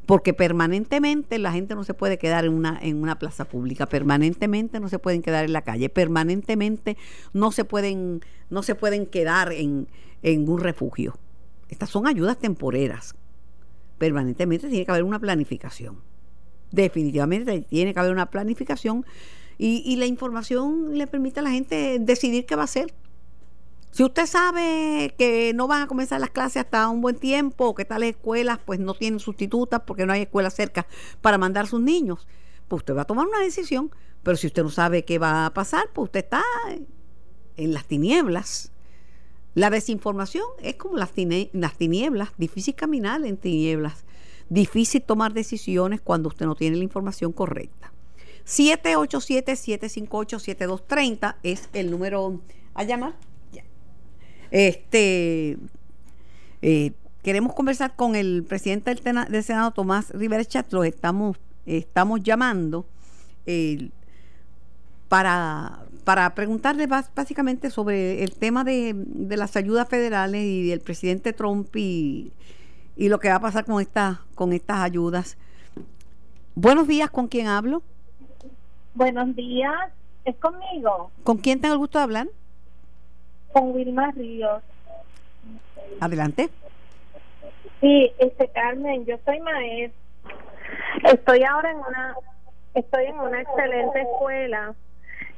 [0.05, 4.79] porque permanentemente la gente no se puede quedar en una, en una plaza pública, permanentemente
[4.79, 6.95] no se pueden quedar en la calle, permanentemente
[7.33, 8.21] no se pueden,
[8.51, 9.87] no se pueden quedar en,
[10.21, 11.17] en un refugio.
[11.69, 13.15] Estas son ayudas temporeras.
[13.97, 16.01] Permanentemente tiene que haber una planificación.
[16.71, 19.05] Definitivamente tiene que haber una planificación
[19.57, 22.93] y, la información le permite a la gente decidir qué va a hacer.
[23.91, 27.85] Si usted sabe que no van a comenzar las clases hasta un buen tiempo, que
[27.85, 30.85] tales escuelas pues no tienen sustitutas porque no hay escuelas cerca
[31.21, 32.27] para mandar a sus niños,
[32.67, 33.91] pues usted va a tomar una decisión.
[34.23, 36.43] Pero si usted no sabe qué va a pasar, pues usted está
[37.55, 38.71] en las tinieblas.
[39.55, 41.11] La desinformación es como las,
[41.53, 44.03] las tinieblas, difícil caminar en tinieblas,
[44.49, 47.93] difícil tomar decisiones cuando usted no tiene la información correcta.
[48.45, 52.41] 787-758-7230 es el número
[52.73, 53.15] a llamar.
[54.51, 55.57] Este,
[56.61, 56.91] eh,
[57.23, 62.85] queremos conversar con el presidente del, Senado, Tomás Rivera Chat, lo estamos, estamos llamando
[65.07, 68.95] para, para preguntarle básicamente sobre el tema de,
[69.29, 72.31] las ayudas federales y del presidente Trump y,
[72.95, 75.37] y lo que va a pasar con, esta, con estas ayudas.
[76.55, 77.83] Buenos días, ¿con quién hablo?
[78.93, 79.91] Buenos días,
[80.23, 81.11] ¿es conmigo?
[81.23, 82.27] ¿Con quién tengo el gusto de hablar?
[83.55, 84.61] con Wilma Ríos.
[86.01, 86.49] Adelante.
[87.79, 89.97] Sí, este Carmen, yo soy maestra.
[91.05, 92.15] Estoy ahora en una
[92.73, 94.75] estoy en una excelente escuela.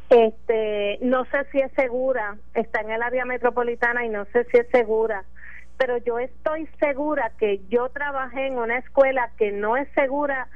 [0.10, 4.58] Este, no sé si es segura, está en el área metropolitana y no sé si
[4.58, 5.26] es segura,
[5.78, 10.48] pero yo estoy segura que yo trabajé en una escuela que no es segura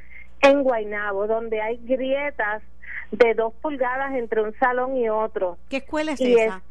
[0.42, 2.64] en Guaynabo, donde hay grietas
[3.12, 5.58] de dos pulgadas entre un salón y otro.
[5.70, 6.62] ¿Qué escuela es esa?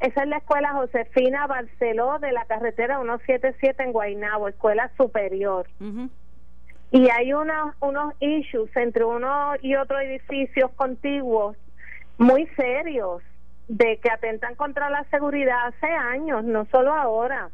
[0.00, 5.66] Esa es la escuela Josefina Barceló de la carretera 177 en Guaynabo, escuela superior.
[6.90, 11.56] Y hay unos, unos issues entre uno y otro edificios contiguos
[12.18, 13.22] muy serios
[13.68, 17.50] de que atentan contra la seguridad hace años, no solo ahora.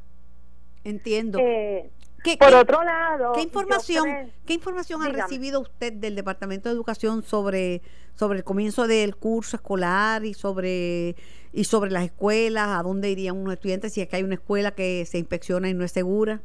[0.84, 1.38] Entiendo.
[1.40, 1.90] Eh,
[2.38, 7.82] por otro lado, ¿qué información, ¿qué información ha recibido usted del Departamento de Educación sobre,
[8.14, 11.16] sobre el comienzo del curso escolar y sobre,
[11.52, 12.68] y sobre las escuelas?
[12.68, 15.74] ¿A dónde irían unos estudiantes si es que hay una escuela que se inspecciona y
[15.74, 16.40] no es segura?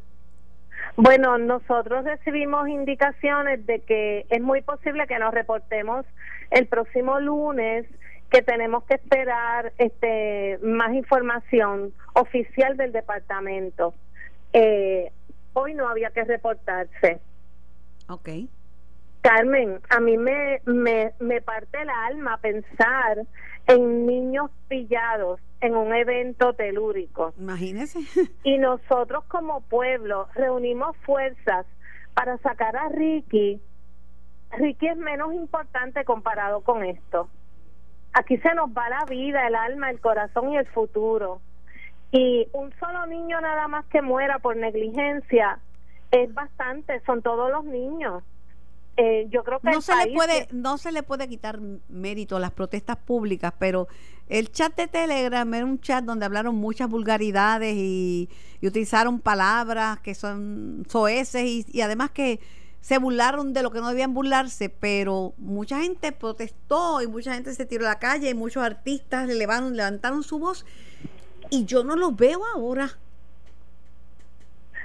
[0.98, 6.06] Bueno, nosotros recibimos indicaciones de que es muy posible que nos reportemos
[6.52, 7.86] el próximo lunes
[8.30, 13.94] que tenemos que esperar este más información oficial del departamento.
[14.54, 15.12] Eh,
[15.54, 17.20] hoy no había que reportarse.
[18.08, 18.30] Ok.
[19.22, 23.26] Carmen, a mí me, me, me parte el alma pensar
[23.68, 27.34] en niños pillados en un evento telúrico.
[27.38, 28.00] Imagínese.
[28.44, 31.66] Y nosotros como pueblo reunimos fuerzas
[32.14, 33.62] para sacar a Ricky.
[34.52, 37.30] Ricky es menos importante comparado con esto.
[38.14, 41.42] Aquí se nos va la vida, el alma, el corazón y el futuro.
[42.12, 45.60] Y un solo niño nada más que muera por negligencia
[46.12, 48.24] es bastante, son todos los niños.
[48.98, 51.58] Eh, yo creo que no se le puede no se le puede quitar
[51.88, 53.88] mérito a las protestas públicas pero
[54.28, 58.28] el chat de Telegram era un chat donde hablaron muchas vulgaridades y,
[58.62, 62.42] utilizaron palabras que son soeces y, y, además que
[62.82, 67.54] se burlaron de lo que no debían burlarse pero mucha gente protestó y mucha gente
[67.54, 70.66] se tiró a la calle y muchos artistas levantaron, levantaron su voz
[71.50, 72.90] y yo no los veo ahora.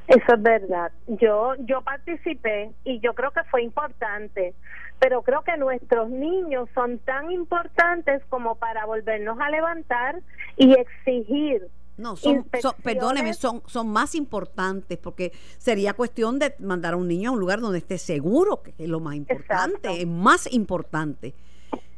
[0.07, 0.93] Eso es verdad.
[1.07, 4.55] Yo yo participé y yo creo que fue importante,
[4.99, 10.21] pero creo que nuestros niños son tan importantes como para volvernos a levantar
[10.57, 16.95] y exigir No, son, son- perdóneme, son, son más importantes porque sería cuestión de mandar
[16.95, 19.91] a un niño a un lugar donde esté seguro, que es lo más importante, Exacto.
[20.01, 21.35] es más importante.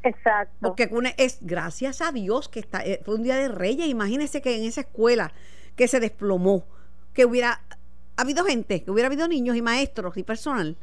[0.03, 0.55] Exacto.
[0.61, 3.89] Porque es gracias a Dios que está, eh, fue un día de Reyes.
[3.89, 5.33] Imagínese que en esa escuela
[5.75, 6.65] que se desplomó,
[7.13, 7.61] que hubiera
[8.17, 10.77] habido gente, que hubiera habido niños y maestros y personal.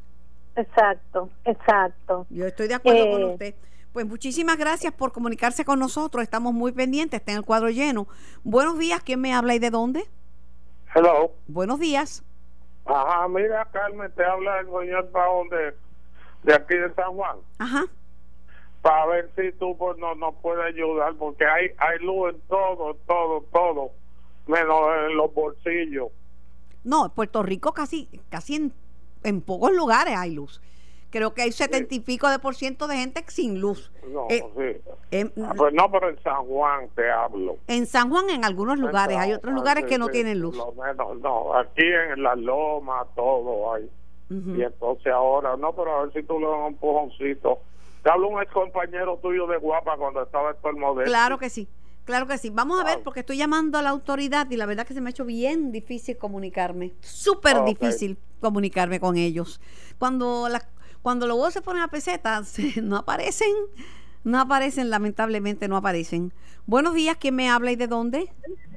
[0.55, 2.28] Exacto, exacto.
[2.30, 3.55] Yo estoy de acuerdo con Eh, usted.
[3.93, 6.23] Pues muchísimas gracias por comunicarse con nosotros.
[6.23, 8.07] Estamos muy pendientes, está en el cuadro lleno.
[8.43, 10.09] Buenos días, ¿quién me habla y de dónde?
[10.95, 11.31] Hello.
[11.45, 12.23] Buenos días.
[12.85, 15.75] Ajá, mira, Carmen, te habla el señor Paón de,
[16.41, 17.37] de aquí de San Juan.
[17.59, 17.85] Ajá.
[18.81, 22.95] Para ver si tú pues, no, nos puedes ayudar, porque hay, hay luz en todo,
[23.05, 23.91] todo, todo,
[24.47, 26.07] menos en los bolsillos.
[26.83, 28.73] No, en Puerto Rico casi, casi en,
[29.23, 30.61] en pocos lugares hay luz.
[31.14, 33.91] Creo que hay setenta y pico de por ciento de gente sin luz.
[34.11, 34.91] No, Eh, sí.
[35.11, 37.57] em, Ah, Pues no, pero en San Juan te hablo.
[37.68, 40.39] en San Juan en algunos lugares, hay otros Ah, lugares sí, que no sí, tienen
[40.39, 40.57] luz.
[40.57, 43.88] lo menos, no, aquí en la loma todo hay.
[44.32, 47.59] Y entonces ahora, no, pero a ver si tú le das un empujoncito.
[48.01, 51.03] Te hablo un ex compañero tuyo de Guapa cuando estaba en el modelo.
[51.07, 51.68] Claro que sí,
[52.05, 52.49] claro que sí.
[52.49, 55.09] Vamos a ver, porque estoy llamando a la autoridad y la verdad que se me
[55.09, 56.93] ha hecho bien difícil comunicarme.
[57.01, 57.66] Súper Ok.
[57.68, 59.61] difícil comunicarme con ellos.
[59.99, 60.68] Cuando la,
[61.04, 63.54] cuando los huevos se ponen a pesetas, no aparecen,
[64.24, 66.34] no aparecen, lamentablemente no aparecen.
[66.66, 68.30] Buenos días, ¿quién me habla y de dónde?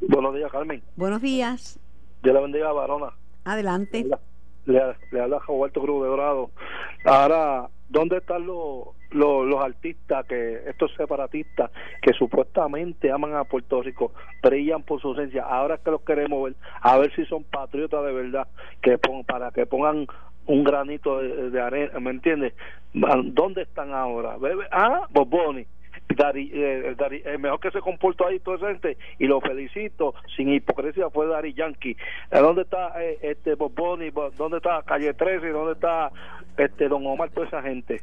[0.03, 0.83] Buenos días, Carmen.
[0.97, 1.79] Buenos días,
[2.23, 3.13] Dios la bendiga, varona.
[3.45, 4.05] adelante.
[4.67, 4.81] Le,
[5.13, 6.51] le habla Roberto Cruz de Dorado.
[7.05, 11.71] Ahora, ¿dónde están los, los, los artistas, que estos separatistas
[12.03, 14.13] que supuestamente aman a Puerto Rico,
[14.43, 15.45] brillan por su ausencia?
[15.45, 18.49] Ahora es que los queremos ver, a ver si son patriotas de verdad,
[18.83, 20.09] que pon- para que pongan
[20.47, 22.55] un granito de, arena, ¿me entiendes?
[22.93, 24.37] ¿Dónde están ahora?
[24.39, 25.67] Bebe- Ah, Bob Bunny.
[26.15, 30.51] Dari, eh, Dari- mejor que se comportó ahí toda esa gente y lo felicito sin
[30.53, 31.97] hipocresía fue Dari Yankee
[32.31, 34.11] ¿Eh, ¿dónde está eh, este Bob Bunny?
[34.11, 35.49] Bo- ¿dónde está Calle 13?
[35.49, 36.13] ¿dónde está
[36.57, 37.31] este Don Omar?
[37.31, 38.03] toda esa gente